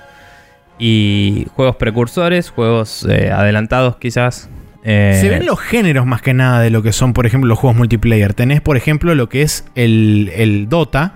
[0.78, 4.48] Y juegos precursores, juegos eh, adelantados quizás.
[4.84, 7.58] Eh, Se ven los géneros más que nada de lo que son, por ejemplo, los
[7.58, 8.34] juegos multiplayer.
[8.34, 11.14] Tenés, por ejemplo, lo que es el, el Dota.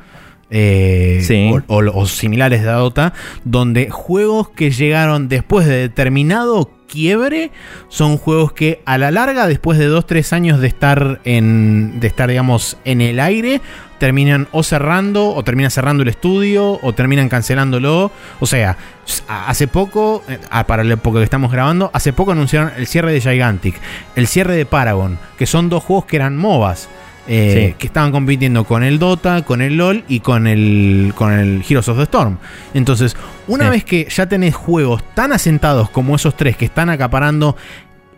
[0.50, 1.50] eh, Sí.
[1.66, 3.12] o, o- o similares de Dota,
[3.44, 7.50] donde juegos que llegaron después de determinado quiebre
[7.90, 12.00] son juegos que a la larga, después de 2-3 años de estar en.
[12.00, 13.60] de estar, digamos, en el aire,
[13.98, 18.10] terminan o cerrando, o terminan cerrando el estudio, o terminan cancelándolo.
[18.40, 18.76] O sea,
[19.28, 23.20] hace poco, eh, para la época que estamos grabando, hace poco anunciaron el cierre de
[23.20, 23.74] Gigantic,
[24.16, 26.88] el cierre de Paragon, que son dos juegos que eran MOBAs.
[27.30, 27.74] eh, Sí.
[27.78, 31.86] que estaban compitiendo con el Dota, con el LOL y con el, con el Heroes
[31.90, 32.38] of the Storm.
[32.72, 33.14] Entonces,
[33.46, 33.70] una Sí.
[33.70, 37.54] vez que ya tenés juegos tan asentados como esos tres que están acaparando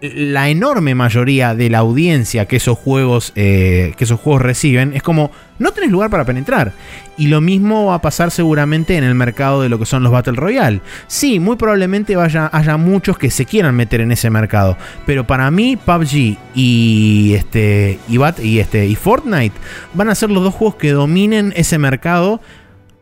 [0.03, 5.03] la enorme mayoría de la audiencia que esos juegos eh, que esos juegos reciben es
[5.03, 6.73] como no tenés lugar para penetrar.
[7.19, 10.11] Y lo mismo va a pasar seguramente en el mercado de lo que son los
[10.11, 10.81] Battle Royale.
[11.07, 15.51] Sí muy probablemente vaya, haya muchos que se quieran meter en ese mercado pero para
[15.51, 19.55] mí PUBG y este y, Bat- y este y Fortnite
[19.93, 22.41] van a ser los dos juegos que dominen ese mercado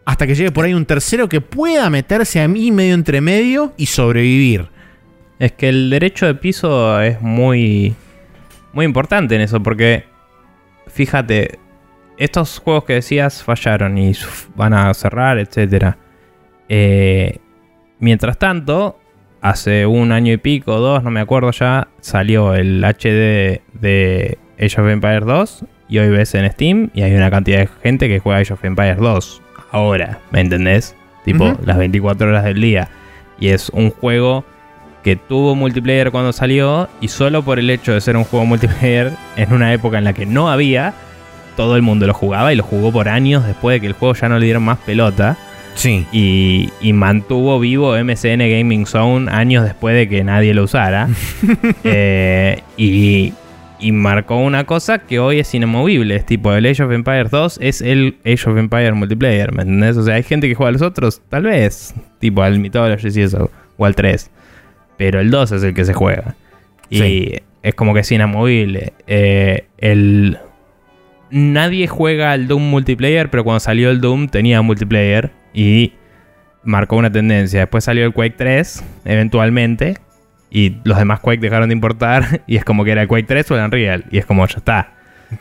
[0.05, 3.73] hasta que llegue por ahí un tercero que pueda meterse a mí medio entre medio
[3.77, 4.67] y sobrevivir
[5.39, 7.95] Es que el derecho de piso es muy,
[8.73, 10.05] muy importante en eso, porque
[10.89, 11.59] fíjate,
[12.17, 14.13] estos juegos que decías fallaron y
[14.57, 15.95] van a cerrar, etc.
[18.01, 18.99] mientras tanto,
[19.41, 24.81] hace un año y pico, dos, no me acuerdo ya, salió el HD de Age
[24.81, 28.19] of Empires 2 y hoy ves en Steam y hay una cantidad de gente que
[28.19, 30.97] juega Age of Empires 2 ahora, ¿me entendés?
[31.25, 32.89] Tipo, las 24 horas del día.
[33.39, 34.45] Y es un juego
[35.09, 39.13] que tuvo multiplayer cuando salió y solo por el hecho de ser un juego multiplayer
[39.37, 40.93] en una época en la que no había,
[41.57, 44.15] todo el mundo lo jugaba y lo jugó por años después de que el juego
[44.15, 45.39] ya no le dieron más pelota.
[45.77, 46.05] Sí.
[46.13, 51.09] Y, y mantuvo vivo MSN Gaming Zone años después de que nadie lo usara.
[51.85, 53.33] Eh, y,
[53.79, 56.17] y marcó una cosa que hoy es inamovible.
[56.17, 59.97] Es tipo, el Age of Empires 2 es el Age of Empires multiplayer, ¿me entendés?
[59.97, 61.95] O sea, hay gente que juega a los otros, tal vez.
[62.19, 64.31] Tipo al Mythology y eso, o al 3.
[64.99, 66.35] Pero el 2 es el que se juega.
[66.91, 67.33] Y Sí.
[67.63, 68.93] es como que es inamovible.
[69.07, 70.39] Eh, el...
[71.31, 75.93] Nadie juega al Doom multiplayer, pero cuando salió el Doom tenía multiplayer y
[76.65, 77.61] marcó una tendencia.
[77.61, 79.99] Después salió el Quake 3, eventualmente,
[80.51, 83.51] y los demás Quake dejaron de importar, y es como que era el Quake 3
[83.51, 84.95] o el Unreal, y es como ya está.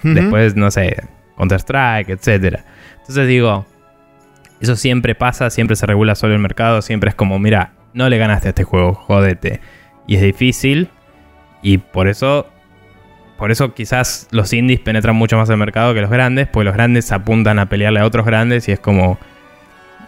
[0.04, 0.98] Después, no sé,
[1.38, 2.60] Counter-Strike, etc.
[3.00, 3.66] Entonces digo,
[4.60, 8.18] eso siempre pasa, siempre se regula solo el mercado, siempre es como, mira, no le
[8.20, 9.60] ganaste a este juego, jodete.
[10.06, 10.90] Y es difícil,
[11.64, 12.48] y por eso,
[13.38, 16.76] por eso quizás los indies penetran mucho más el mercado que los grandes, porque los
[16.76, 19.18] grandes apuntan a pelearle a otros grandes y es como,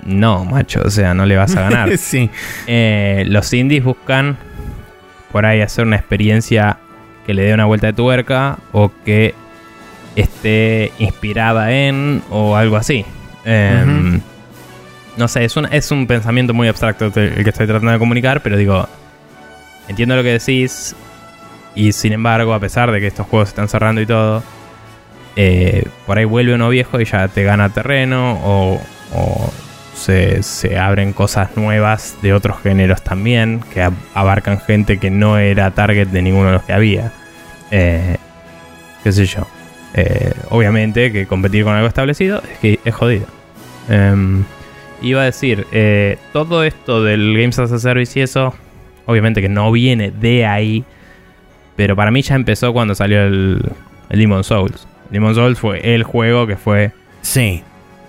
[0.06, 1.98] no, macho, o sea, no le vas a ganar.
[1.98, 2.30] sí.
[2.68, 4.38] Eh, los indies buscan
[5.32, 6.78] por ahí hacer una experiencia
[7.26, 9.34] que le dé una vuelta de tuerca o que
[10.16, 13.04] esté inspirada en o algo así.
[13.46, 14.20] Eh.
[15.20, 17.12] No sé, es un, es un pensamiento muy abstracto el
[17.44, 18.88] que estoy tratando de comunicar, pero digo,
[19.90, 20.96] entiendo lo que decís
[21.76, 24.42] y sin embargo, a pesar de que estos juegos se están cerrando y todo,
[25.36, 28.82] eh, por ahí vuelve uno viejo y ya te gana terreno o,
[29.14, 29.52] o
[29.94, 35.38] se, se abren cosas nuevas de otros géneros también que ab- abarcan gente que no
[35.38, 37.12] era target de ninguno de los que había.
[37.72, 38.16] Eh,
[39.04, 39.46] qué sé yo.
[39.96, 43.26] Eh, obviamente que competir con algo establecido es que es jodido.
[43.90, 44.46] Em,
[45.02, 48.54] iba a decir, eh, todo esto del Games as a Service y eso,
[49.06, 50.84] obviamente que no viene de ahí,
[51.76, 53.62] pero para mí ya empezó cuando salió el,
[54.10, 54.88] el Demon Souls.
[55.10, 56.92] Demon Souls fue el juego que fue...
[57.22, 57.64] Sí.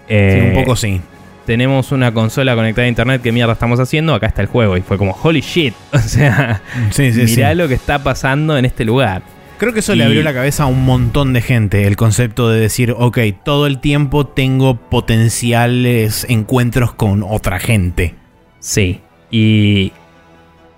[0.09, 1.01] eh, Sí, un poco sí.
[1.47, 4.15] tenemos una consola conectada a internet, ¿qué mierda estamos haciendo?
[4.15, 4.77] Acá está el juego.
[4.77, 5.75] Y fue como, holy shit.
[5.93, 6.61] O sea,
[6.91, 9.23] Sí, sí, mirá lo que está pasando en este lugar.
[9.61, 12.59] Creo que eso le abrió la cabeza a un montón de gente, el concepto de
[12.59, 18.15] decir, ok, todo el tiempo tengo potenciales encuentros con otra gente.
[18.59, 19.03] Sí.
[19.31, 19.93] Y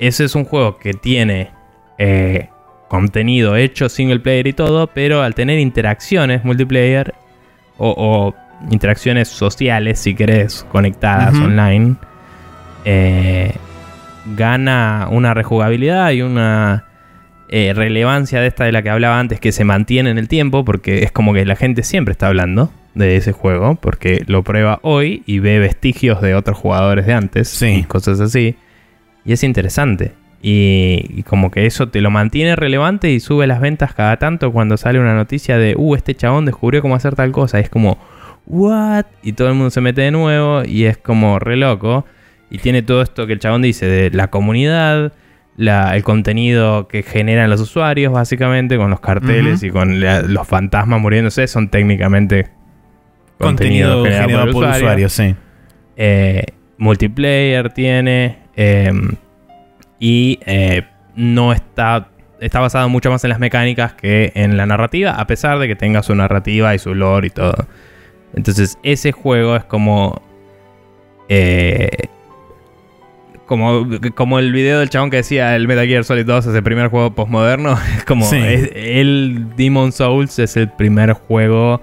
[0.01, 1.51] ese es un juego que tiene
[1.97, 2.49] eh,
[2.89, 7.15] contenido hecho single player y todo, pero al tener interacciones multiplayer
[7.79, 8.35] o, o
[8.73, 11.95] interacciones sociales, si querés, conectadas online,
[12.85, 13.55] eh,
[14.35, 16.89] gana una rejugabilidad y una
[17.55, 20.65] eh, relevancia de esta de la que hablaba antes que se mantiene en el tiempo,
[20.65, 24.81] porque es como que la gente siempre está hablando de ese juego, porque lo prueba
[24.83, 27.67] hoy y ve vestigios de otros jugadores de antes Sí.
[27.67, 28.57] y cosas así.
[29.27, 30.13] Y es interesante.
[30.43, 34.51] Y, y como que eso te lo mantiene relevante y sube las ventas cada tanto
[34.51, 37.59] cuando sale una noticia de, uh, este chabón descubrió cómo hacer tal cosa.
[37.61, 37.99] Y es como,
[38.47, 39.05] ¿what?
[39.23, 42.07] Y todo el mundo se mete de nuevo y es como re loco.
[42.51, 45.13] Y tiene todo esto que el chabón dice de la comunidad,
[45.57, 50.47] la- el contenido que generan los usuarios, básicamente, con los carteles y con la- los
[50.49, 52.49] fantasmas muriéndose, son técnicamente
[53.39, 55.35] Contenido generado por usuarios, sí.
[55.97, 56.45] eh,
[56.79, 58.39] multiplayer tiene.
[58.57, 58.93] eh,
[59.99, 60.83] y eh,
[61.17, 62.09] no está.
[62.41, 65.77] Está basado mucho más en las mecánicas que en la narrativa, a pesar de que
[65.77, 67.55] tenga su narrativa y su lore y todo.
[68.35, 70.21] Entonces, ese juego es como.
[71.29, 71.89] eh,
[73.53, 76.63] como, como el video del chabón que decía el Metal Gear Solid 2 es el
[76.63, 77.79] primer juego postmoderno.
[77.97, 78.25] Es como.
[78.25, 78.37] Sí.
[78.39, 81.81] es- el Demon Souls es el primer juego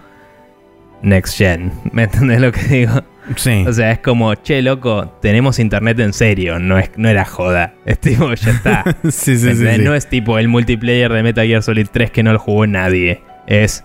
[1.01, 1.71] next gen.
[1.91, 3.01] ¿Me entendés lo que digo?
[3.35, 3.63] Sí.
[3.67, 7.73] O sea, es como, che, loco, tenemos internet en serio, no, es, no era joda.
[7.85, 8.83] Es tipo, ya está.
[9.03, 9.81] sí, sí, sí.
[9.83, 13.21] No es tipo el multiplayer de Metal Gear Solid 3 que no lo jugó nadie.
[13.45, 13.83] Es,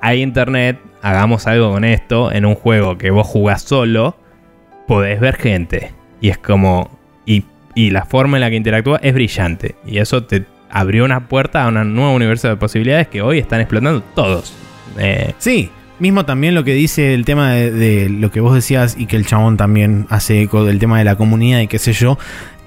[0.00, 4.16] hay internet, hagamos algo con esto en un juego que vos jugás solo,
[4.88, 5.92] podés ver gente.
[6.20, 6.90] Y es como,
[7.74, 9.76] y, la forma en la que interactúa es brillante.
[9.86, 13.60] Y eso te abrió una puerta a un nuevo universo de posibilidades que hoy están
[13.60, 14.54] explotando todos.
[14.98, 18.96] Eh, Sí, mismo también lo que dice el tema de, de lo que vos decías
[18.98, 21.92] y que el chabón también hace eco del tema de la comunidad y qué sé
[21.92, 22.18] yo.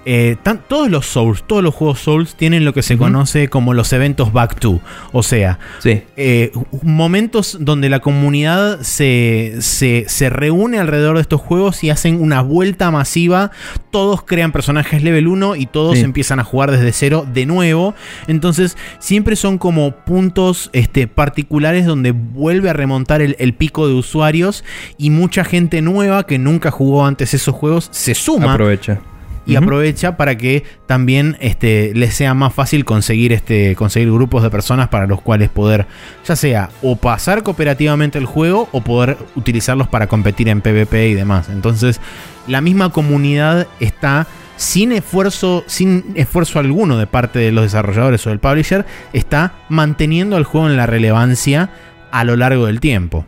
[0.05, 3.73] Eh, tan- todos los Souls, todos los juegos Souls tienen lo que se conoce como
[3.73, 4.79] los eventos back to.
[5.11, 6.03] O sea, sí.
[6.17, 6.51] eh,
[6.81, 12.41] momentos donde la comunidad se, se, se reúne alrededor de estos juegos y hacen una
[12.41, 13.51] vuelta masiva.
[13.91, 16.03] Todos crean personajes level 1 y todos Sí.
[16.03, 17.93] empiezan a jugar desde cero de nuevo.
[18.27, 23.93] Entonces, siempre son como puntos este, particulares donde vuelve a remontar el, el pico de
[23.93, 24.63] usuarios
[24.97, 28.53] y mucha gente nueva que nunca jugó antes esos juegos se suma.
[28.53, 28.99] Aprovecha.
[29.45, 34.49] Y aprovecha para que también este, les sea más fácil conseguir, este, conseguir grupos de
[34.49, 35.85] personas para los cuales poder,
[36.25, 41.13] ya sea o pasar cooperativamente el juego o poder utilizarlos para competir en PvP y
[41.13, 41.49] demás.
[41.49, 41.99] Entonces,
[42.47, 48.29] la misma comunidad está sin esfuerzo, sin esfuerzo alguno de parte de los desarrolladores o
[48.29, 51.69] del publisher, está manteniendo el juego en la relevancia
[52.11, 53.25] a lo largo del tiempo.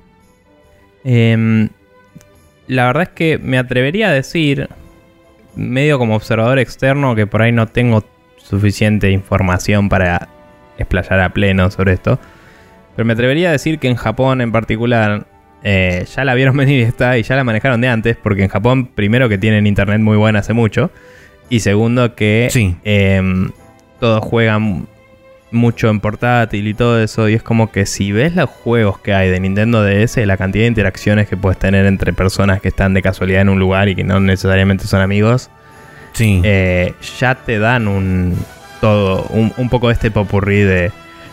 [1.04, 1.70] Em,
[2.68, 4.70] la verdad es que me atrevería a decir,
[5.56, 8.04] medio como observador externo, que por ahí no tengo
[8.38, 10.30] suficiente información para
[10.78, 12.20] explayar a pleno sobre esto.
[12.96, 15.28] Pero me atrevería a decir que en Japón en particular
[15.64, 18.50] eh, ya la vieron venir y está y ya la manejaron de antes, porque en
[18.50, 20.92] Japón primero que tienen internet muy buena hace mucho
[21.50, 22.50] y segundo que
[22.84, 23.52] em,
[24.00, 24.88] todos juegan
[25.56, 27.28] mucho en portátil y todo eso.
[27.30, 30.64] Y es como que si ves los juegos que hay de Nintendo DS, la cantidad
[30.64, 33.96] de interacciones que puedes tener entre personas que están de casualidad en un lugar y
[33.96, 35.50] que no necesariamente son amigos,
[36.14, 36.42] sí.
[36.44, 38.38] Eh, ya te dan un
[38.82, 40.92] todo, un, poco de este popurrí de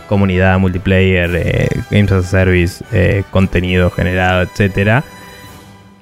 [0.09, 5.05] comunidad, multiplayer, eh, games as a service, eh, contenido generado, etcétera,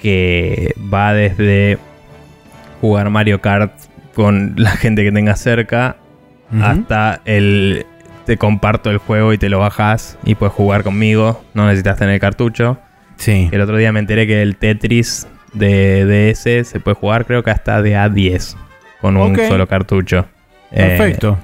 [0.01, 1.79] que va desde
[2.81, 3.73] jugar Mario Kart
[4.15, 5.97] con la gente que tengas cerca
[6.61, 7.87] hasta el
[8.25, 11.43] te comparto el juego y te lo bajas y puedes jugar conmigo.
[11.55, 12.79] No necesitas tener cartucho.
[13.17, 13.49] Sí.
[13.53, 17.51] El otro día me enteré que el Tetris de DS se puede jugar, creo que
[17.51, 18.57] hasta de A10
[19.01, 20.27] con un solo cartucho.
[20.71, 21.39] Perfecto.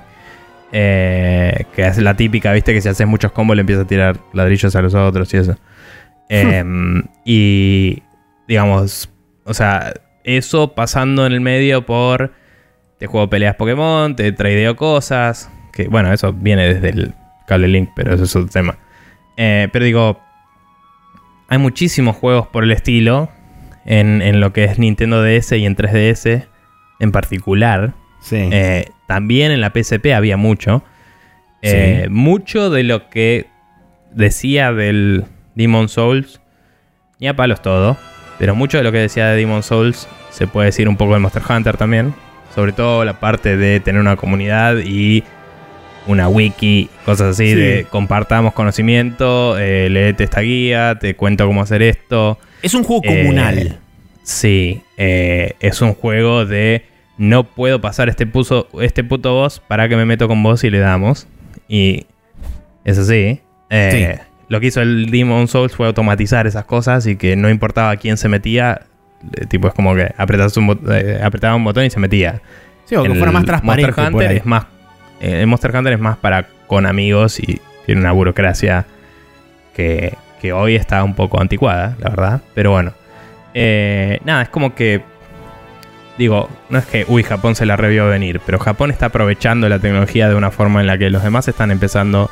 [0.72, 3.88] Eh, eh, que es la típica, viste, que si haces muchos combos le empiezas a
[3.88, 5.56] tirar ladrillos a los otros y eso.
[6.28, 8.02] Em, y
[8.48, 9.08] digamos,
[9.44, 9.94] o sea,
[10.24, 12.32] eso pasando en el medio por
[12.98, 17.14] te juego peleas Pokémon, te tradeo cosas, que bueno, eso viene desde el
[17.46, 18.78] cable link, pero eso es otro tema.
[19.36, 20.20] Eh, pero digo,
[21.48, 23.28] hay muchísimos juegos por el estilo
[23.84, 26.46] en, lo que es Nintendo DS y en 3DS
[26.98, 27.92] en particular.
[28.20, 28.48] Sí.
[28.50, 30.82] Eh, también en la PSP había mucho.
[31.62, 33.46] Eh, mucho de lo que
[34.12, 35.24] decía del
[35.54, 36.40] Demon Souls,
[37.18, 37.96] ni a palos todo,
[38.38, 41.20] pero mucho de lo que decía de Demon Souls se puede decir un poco de
[41.20, 42.14] Monster Hunter también.
[42.54, 45.24] Sobre todo la parte de tener una comunidad y
[46.06, 51.82] una wiki, cosas así de compartamos conocimiento, eh, leete esta guía, te cuento cómo hacer
[51.82, 52.38] esto.
[52.62, 53.78] Es un juego comunal.
[54.22, 56.84] Sí, eh, es un juego de
[57.18, 60.70] no puedo pasar este, puso, este puto boss para que me meto con vos y
[60.70, 61.26] le damos.
[61.68, 62.06] Y
[62.84, 63.40] es así.
[63.70, 64.18] Eh,
[64.48, 68.16] lo que hizo el Demon Souls fue automatizar esas cosas y que no importaba quién
[68.16, 68.82] se metía.
[69.48, 70.70] Tipo, es como que apretabas un,
[71.22, 72.42] apretaba un botón y se metía.
[72.84, 73.92] Sí, o que fuera más transparente.
[73.92, 74.66] Monster Hunter es más
[75.20, 78.86] eh, el Monster Hunter es más para con amigos y tiene una burocracia
[79.74, 80.16] que,
[80.54, 82.40] hoy está un poco anticuada, la verdad.
[82.54, 82.92] Pero bueno.
[83.52, 85.02] Eh, nada, es como que.
[86.18, 89.80] Digo, no es que, uy, Japón se la revió venir, pero Japón está aprovechando la
[89.80, 92.30] tecnología de una forma en la que los demás están empezando.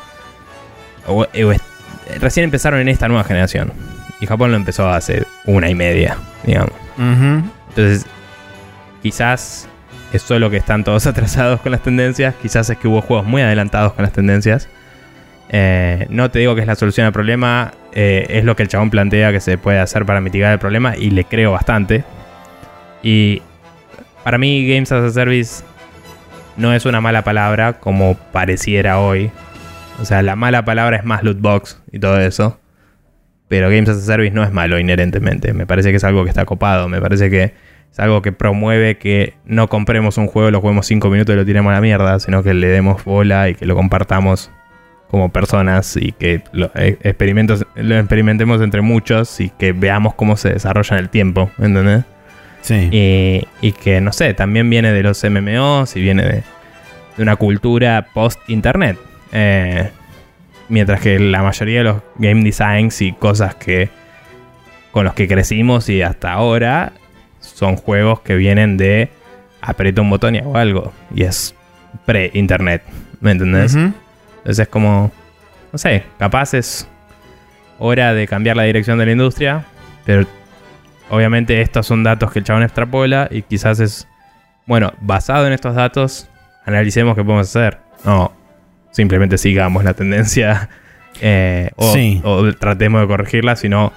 [2.20, 3.73] recién empezaron en esta nueva generación.
[4.20, 6.73] Y Japón lo empezó hace una y media, digamos.
[6.97, 8.06] Entonces,
[9.02, 9.69] quizás
[10.15, 13.43] es solo que están todos atrasados con las tendencias, quizás es que hubo juegos muy
[13.43, 14.69] adelantados con las tendencias.
[15.51, 18.69] Eh, no te digo que es la solución al problema, eh, es lo que el
[18.69, 22.05] chabón plantea que se puede hacer para mitigar el problema y le creo bastante.
[23.03, 23.43] Y
[24.23, 25.62] para mí Games as a Service
[26.57, 29.31] no es una mala palabra como pareciera hoy.
[30.01, 32.59] O sea, la mala palabra es más loot box y todo eso.
[33.49, 35.53] Pero Games as a Service no es malo inherentemente.
[35.53, 36.89] Me parece que es algo que está copado.
[36.89, 37.55] Me parece que
[37.94, 41.44] es algo que promueve que no compremos un juego, lo juguemos 5 minutos y lo
[41.44, 44.50] tiremos a la mierda, sino que le demos bola y que lo compartamos
[45.08, 46.98] como personas y que lo, eh,
[47.76, 52.02] lo experimentemos entre muchos y que veamos cómo se desarrolla en el tiempo, ¿entendés?
[52.62, 52.88] Sí.
[53.60, 56.42] Y, que, no sé, también viene de los MMOs y viene de,
[57.18, 58.98] una cultura post-internet.
[59.30, 59.88] Eh,
[60.68, 63.88] mientras que la mayoría de los game designs y cosas que
[64.90, 66.92] con los que crecimos y hasta ahora
[67.55, 69.10] son juegos que vienen de
[69.60, 70.93] aprieta un botón y hago algo.
[71.14, 71.55] Y es
[72.05, 72.82] pre-internet.
[73.20, 73.74] ¿Me entendés?
[73.74, 75.12] Entonces es como,
[75.72, 76.89] no sé, capaz es
[77.78, 79.64] hora de cambiar la dirección de la industria.
[80.05, 80.26] Pero
[81.09, 84.09] obviamente estos son datos que el chabón extrapola y quizás es,
[84.66, 86.28] bueno, basado en estos datos,
[86.66, 87.78] analicemos qué podemos hacer.
[88.05, 88.32] No,
[88.90, 90.68] simplemente sigamos la tendencia
[91.20, 91.94] eh, o,
[92.24, 93.93] o, tratemos de corregirla, sino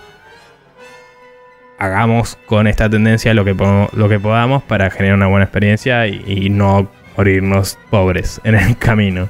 [1.78, 3.54] hagamos con esta tendencia lo que,
[3.94, 9.28] lo que podamos para generar una buena experiencia y, no morirnos pobres en el camino.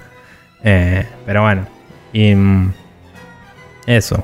[0.63, 1.67] Eh, pero bueno,
[2.13, 2.73] y mm,
[3.85, 4.23] eso.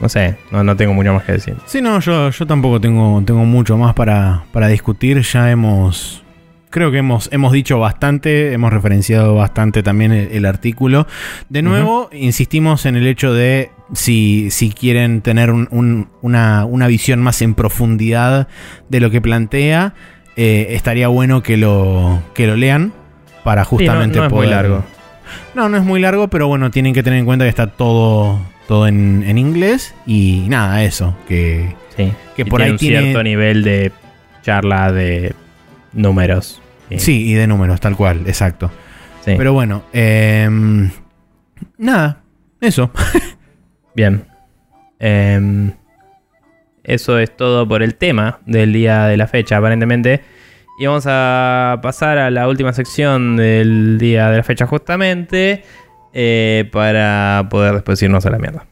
[0.00, 1.56] No sé, no, tengo mucho más que decir.
[1.66, 5.20] Sí, no, yo, yo tampoco tengo, tengo mucho más para, para discutir.
[5.20, 6.24] Ya hemos
[6.70, 11.06] creo que hemos, hemos dicho bastante, hemos referenciado bastante también el, el artículo.
[11.48, 16.86] De nuevo, insistimos en el hecho de si, si quieren tener un- un- una, una
[16.86, 18.48] visión más en profundidad
[18.88, 19.94] de lo que plantea,
[20.36, 22.92] eh, estaría bueno que lo, que lo lean
[23.44, 24.84] para Sí, no- justamente no es muy poder- largo.
[25.54, 28.40] No, no es muy largo, pero bueno, tienen que tener en cuenta que está todo,
[28.68, 31.74] todo en, en inglés y nada, eso, que...
[31.96, 32.12] Sí.
[32.36, 33.92] Que Y por tiene ahí un tiene- cierto nivel de
[34.42, 35.34] charla de
[35.92, 36.60] números.
[36.96, 38.70] Sí, y de números, tal cual, exacto.
[39.24, 39.34] Sí.
[39.36, 40.90] Pero bueno, em,
[41.78, 42.22] nada,
[42.60, 42.90] eso.
[43.94, 44.24] Bien.
[44.98, 45.72] Em,
[46.82, 50.22] eso es todo por el tema del día de la fecha, aparentemente.
[50.80, 55.62] Y vamos a pasar a la última sección del día de la fecha, justamente.
[56.12, 58.66] eh, para poder después irnos a la mierda.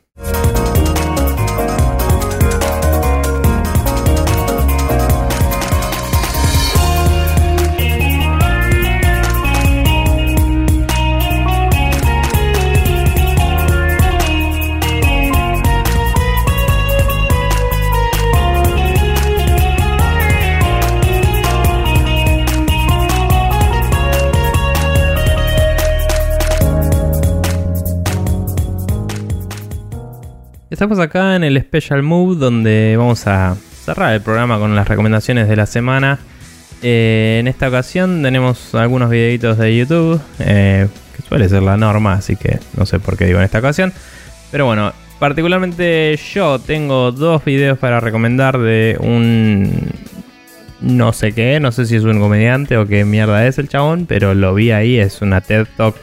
[30.79, 35.49] Estamos acá en el Special Move donde vamos a cerrar el programa con las recomendaciones
[35.49, 36.21] de la semana.
[36.83, 40.87] Eh, en esta ocasión tenemos algunos videitos de YouTube, eh,
[41.17, 43.93] que suele ser la norma, así que no sé por qué digo en esta ocasión.
[44.53, 49.91] Pero bueno, particularmente yo tengo dos videos para recomendar de un
[50.81, 54.07] no sé qué, no sé si es un comediante o qué mierda es el chabón,
[54.07, 55.97] pero lo vi ahí, es una TED Talk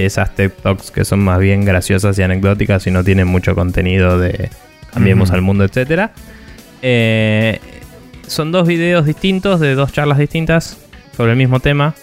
[0.00, 3.54] de esas TED Talks que son más bien graciosas y anecdóticas y no tienen mucho
[3.54, 4.50] contenido de
[4.92, 6.12] cambiemos al mundo, etcétera.
[6.82, 7.58] Eh,
[8.26, 10.76] son dos videos distintos de dos charlas distintas
[11.16, 11.94] sobre el mismo tema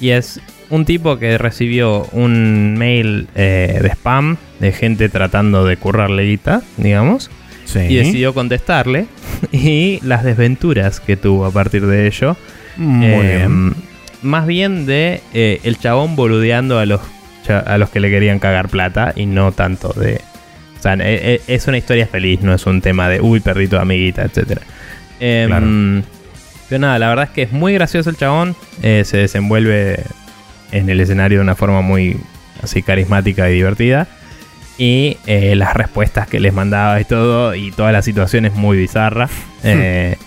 [0.00, 0.40] y es
[0.70, 6.62] un tipo que recibió un mail eh, de spam de gente tratando de currarle guita,
[6.76, 7.30] digamos,
[7.64, 7.78] Sí.
[7.88, 9.06] y decidió contestarle
[9.52, 12.36] y las desventuras que tuvo a partir de ello.
[12.76, 13.74] Muy Eh, bien.
[14.22, 17.00] Más bien de eh, el chabón boludeando a los,
[17.52, 20.20] a los que le querían cagar plata y no tanto de...
[20.78, 23.80] O sea, eh, eh, es una historia feliz, no es un tema de, uy, perrito,
[23.80, 24.60] amiguita, etc.
[25.18, 25.66] Claro.
[26.68, 28.56] Pero nada, la verdad es que es muy gracioso el chabón.
[28.82, 30.02] eh, se desenvuelve
[30.72, 32.16] en el escenario de una forma muy
[32.62, 34.08] así carismática y divertida.
[34.76, 38.76] Y eh, las respuestas que les mandaba y todo, y toda la situación es muy
[38.76, 39.28] bizarra.
[39.66, 40.18] Eh,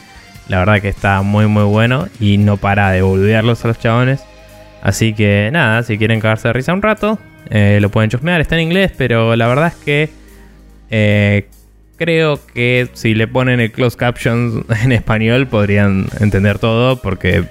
[0.48, 4.22] la verdad que está muy muy bueno y no para de boludearlos a los chabones.
[4.88, 7.20] Así que nada, si quieren cagarse de risa un rato,
[7.50, 8.40] eh, lo pueden chusmear.
[8.42, 10.10] Está en inglés, pero la verdad es que
[10.90, 11.48] eh,
[11.98, 17.02] creo que si le ponen el closed captions en español podrían entender todo.
[17.02, 17.44] Porque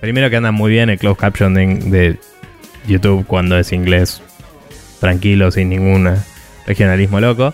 [0.00, 2.16] primero que anda muy bien el closed caption de, de
[2.86, 4.22] YouTube cuando es inglés
[5.00, 6.10] tranquilo, sin ningún
[6.66, 7.52] regionalismo loco.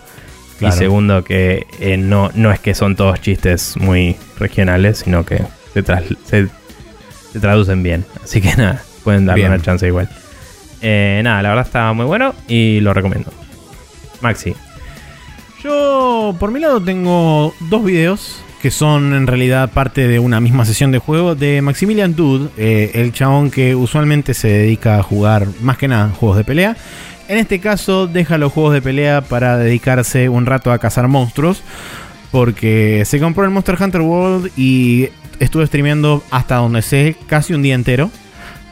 [0.59, 0.73] Claro.
[0.73, 5.41] Y segundo, que eh, no, no es que son todos chistes muy regionales, sino que
[5.73, 6.47] se, tras- se-
[7.33, 8.05] se traducen bien.
[8.23, 9.53] Así que nada, pueden darle Bien.
[9.53, 10.09] una chance igual.
[10.81, 13.31] Eh, nada, la verdad está muy bueno y lo recomiendo.
[14.19, 14.53] Maxi.
[15.63, 20.65] Yo, por mi lado, tengo dos videos que son en realidad parte de una misma
[20.65, 25.47] sesión de juego de Maximilian Dude, eh, el chabón que usualmente se dedica a jugar
[25.61, 26.75] más que nada juegos de pelea.
[27.27, 31.61] En este caso, deja los juegos de pelea para dedicarse un rato a cazar monstruos.
[32.31, 35.09] Porque se compró el Monster Hunter World y
[35.39, 38.11] estuve streameando hasta donde sé, casi un día entero.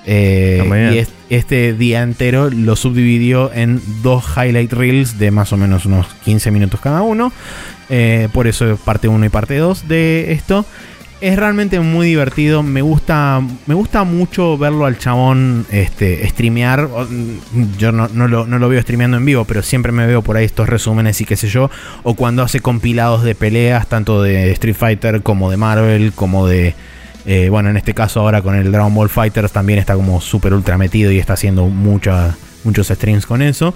[0.06, 0.58] Eh,
[0.94, 5.86] y es- este día entero lo subdividió en dos highlight reels de más o menos
[5.86, 7.32] unos 15 minutos cada uno.
[7.90, 10.66] Eh, por eso parte 1 y parte 2 de esto.
[11.22, 12.64] Es realmente muy divertido.
[12.64, 16.90] Me gusta, me gusta mucho verlo al chabón este, streamear.
[16.90, 20.22] Mm, Yo no, no lo, no lo veo streameando en vivo, pero siempre me veo
[20.22, 21.72] por ahí estos resúmenes y qué sé yo.
[22.04, 26.76] O cuando hace compilados de peleas, tanto de Street Fighter como de Marvel, como de.
[27.26, 30.54] Eh, bueno, en este caso ahora con el Dragon Ball Fighters también está como súper
[30.54, 33.74] ultra metido y está haciendo mucha- muchos streams con eso.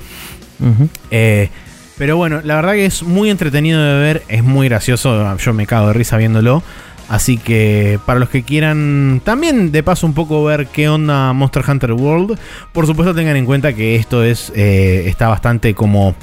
[1.11, 1.49] Eh,
[1.97, 5.65] pero bueno, la verdad que es muy entretenido de ver, es muy gracioso, yo me
[5.65, 6.61] cago de risa viéndolo.
[7.09, 11.63] Así que para los que quieran también de paso un poco ver qué onda Monster
[11.65, 12.37] Hunter World,
[12.73, 16.15] por supuesto tengan en cuenta que esto es eh, está bastante como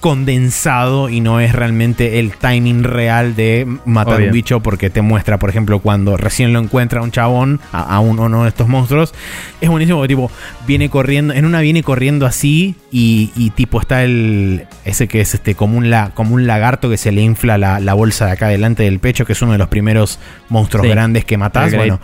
[0.00, 4.26] condensado y no es realmente el timing real de matar Obvio.
[4.26, 8.00] un bicho porque te muestra, por ejemplo, cuando recién lo encuentra un chabón, a, a
[8.00, 9.14] uno, uno de estos monstruos,
[9.60, 10.30] es buenísimo porque tipo
[10.66, 15.34] viene corriendo, en una viene corriendo así y, y tipo está el ese que es
[15.34, 18.32] este como un, la, como un lagarto que se le infla la, la bolsa de
[18.32, 20.18] acá delante del pecho, que es uno de los primeros
[20.48, 20.90] monstruos Sí.
[20.90, 21.74] grandes que matás.
[21.74, 22.00] Bueno,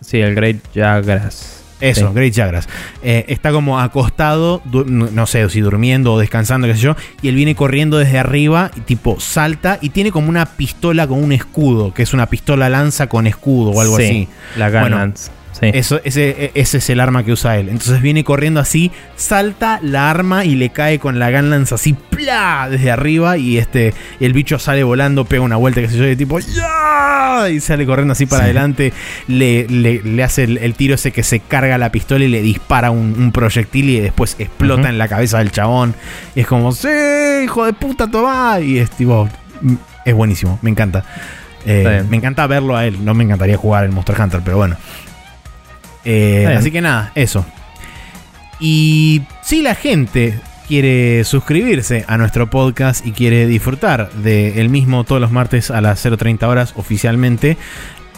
[0.00, 1.55] Sí, el Great Jagras.
[1.80, 2.14] Eso, Sí.
[2.14, 2.68] Great Jagras.
[3.02, 7.34] Eh, está como acostado, no sé si durmiendo o descansando, qué sé yo, y él
[7.34, 11.92] viene corriendo desde arriba y tipo salta y tiene como una pistola con un escudo,
[11.92, 14.28] que es una pistola lanza con escudo o algo Sí, así.
[14.56, 15.30] La Bueno, Gunlance.
[15.60, 15.70] Sí.
[15.72, 17.68] Eso, ese, ese es el arma que usa él.
[17.68, 22.68] Entonces viene corriendo así, salta la arma y le cae con la Gunlance así, ¡plá!
[22.70, 23.36] desde arriba.
[23.38, 27.48] Y este el bicho sale volando, pega una vuelta, qué sé yo, tipo, ¡ya!
[27.50, 28.44] Y sale corriendo así para Sí.
[28.46, 28.92] adelante.
[29.28, 32.42] Le, le- le hace el, el tiro ese que se carga la pistola y le
[32.42, 35.94] dispara un, un proyectil y después explota en la cabeza del chabón.
[36.34, 36.88] Y es como, ¡sí,
[37.44, 38.60] hijo de puta, toma!
[38.60, 39.28] Y es tipo,
[39.60, 39.74] mm,
[40.04, 41.04] es buenísimo, me encanta.
[41.68, 43.04] Eh, me encanta verlo a él.
[43.04, 44.76] No me encantaría jugar el Monster Hunter, pero bueno.
[46.06, 47.44] Eh, así que nada, eso.
[48.60, 55.20] Y si la gente quiere suscribirse a nuestro podcast y quiere disfrutar del mismo todos
[55.20, 57.56] los martes a las 0.30 horas oficialmente,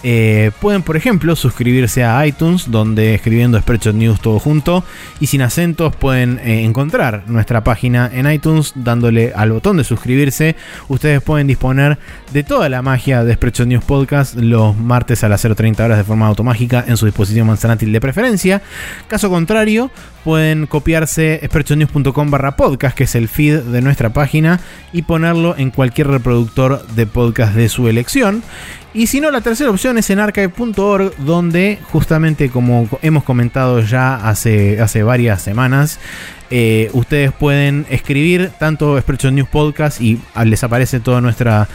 [0.03, 4.85] eh, pueden, por ejemplo, suscribirse a iTunes, donde escribiendo Spreadshot News todo junto
[5.21, 10.57] y sin acentos pueden eh, encontrar nuestra página en iTunes dándole al botón de suscribirse.
[10.89, 11.99] Ustedes pueden disponer
[12.33, 16.05] de toda la magia de Spreadshot News Podcast los martes a las 0.30 horas de
[16.05, 18.63] forma automágica en su dispositivo manzanátil de preferencia.
[19.09, 19.91] Caso contrario,
[20.29, 24.61] pueden copiarse spreadshotnews.com barra podcast, que es el feed de nuestra página,
[24.93, 28.43] y ponerlo en cualquier reproductor de podcast de su elección.
[28.93, 34.17] Y si no, la tercera opción es en archive.org, donde justamente como hemos comentado ya
[34.17, 35.99] hace, hace varias semanas,
[36.51, 41.69] eh, ustedes pueden escribir tanto Spreadshot News Podcast y ah, les aparece toda nuestra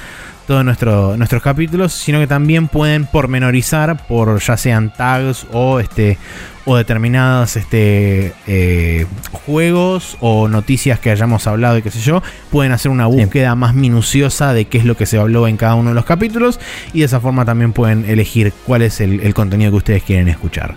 [0.48, 6.18] todos nuestro, nuestros capítulos, sino que también pueden pormenorizar por ya sean tags o este
[6.65, 12.72] o determinados este, eh, juegos o noticias que hayamos hablado y qué sé yo, pueden
[12.72, 15.90] hacer una búsqueda más minuciosa de qué es lo que se habló en cada uno
[15.90, 16.60] de los capítulos
[16.94, 20.30] y de esa forma también pueden elegir cuál es el, el contenido que ustedes quieren
[20.30, 20.76] escuchar.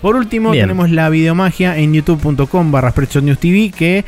[0.00, 0.64] Por último, Bien.
[0.64, 4.04] tenemos la videomagia en youtube.com barra TV que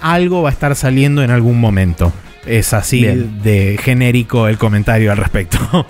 [0.00, 2.12] algo va a estar saliendo en algún momento.
[2.46, 3.42] Es así Bien.
[3.42, 5.58] de genérico el comentario al respecto.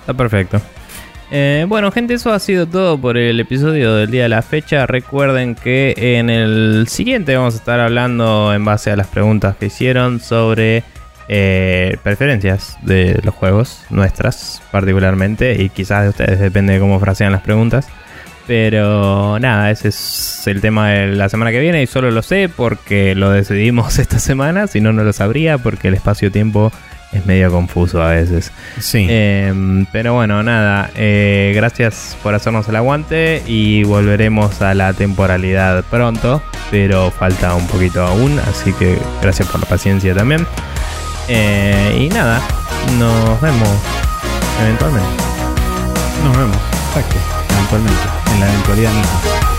[0.00, 0.60] Está perfecto.
[1.30, 4.86] Eh, bueno, gente, eso ha sido todo por el episodio del día de la fecha.
[4.86, 9.66] Recuerden que en el siguiente vamos a estar hablando en base a las preguntas que
[9.66, 10.82] hicieron sobre
[11.28, 17.30] eh, preferencias de los juegos, nuestras particularmente, y quizás de ustedes, depende de cómo frasean
[17.30, 17.86] las preguntas.
[18.50, 22.48] Pero nada, ese es el tema de la semana que viene y solo lo sé
[22.48, 26.72] porque lo decidimos esta semana, si no, no lo sabría porque el espacio-tiempo
[27.12, 28.50] es medio confuso a veces.
[28.80, 29.06] sí.
[29.08, 35.84] Eh, pero bueno, nada, eh, gracias por hacernos el aguante y volveremos a la temporalidad
[35.84, 40.44] pronto, pero falta un poquito aún, así que gracias por la paciencia también.
[41.28, 42.42] Eh, y nada,
[42.98, 43.68] nos vemos
[44.60, 45.08] eventualmente.
[46.24, 46.56] Nos vemos.
[46.88, 47.39] Exacto.
[47.52, 48.02] Eventualmente.
[48.32, 49.49] En la eventualidad misma.